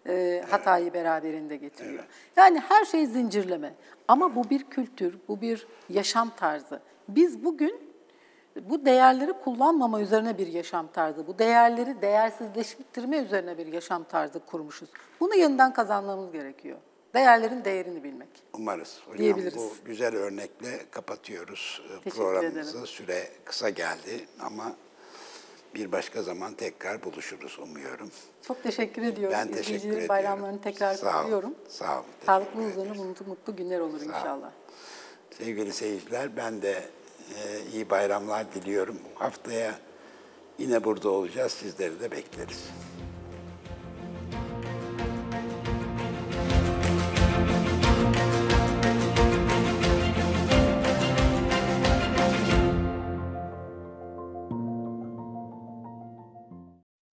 [0.10, 2.04] e, hatayı beraberinde getiriyor.
[2.38, 3.74] Yani her şey zincirleme.
[4.08, 6.80] Ama bu bir kültür, bu bir yaşam tarzı.
[7.10, 7.80] Biz bugün
[8.62, 14.90] bu değerleri kullanmama üzerine bir yaşam tarzı, bu değerleri değersizleştirme üzerine bir yaşam tarzı kurmuşuz.
[15.20, 16.78] Bunu yeniden kazanmamız gerekiyor.
[17.14, 18.30] Değerlerin değerini bilmek.
[18.54, 19.00] Umarız.
[19.06, 22.72] Hocam bu güzel örnekle kapatıyoruz e, Teşekkür programımızı.
[22.72, 22.88] ederim.
[22.88, 24.74] Süre kısa geldi ama
[25.76, 28.12] bir başka zaman tekrar buluşuruz umuyorum.
[28.42, 29.38] Çok teşekkür ediyorum.
[29.38, 30.10] Ben teşekkür İzleyicilerin ediyorum.
[30.10, 31.56] bayramlarını tekrar Sağ olun, kutluyorum.
[31.70, 32.06] sağ olun.
[32.26, 34.52] Sağlıklı, huzurlu, mutlu, mutlu günler olur inşallah.
[35.38, 36.84] Sevgili seyirciler ben de
[37.74, 38.98] iyi bayramlar diliyorum.
[39.16, 39.80] Haftaya
[40.60, 41.52] yine burada olacağız.
[41.52, 42.64] Sizleri de bekleriz.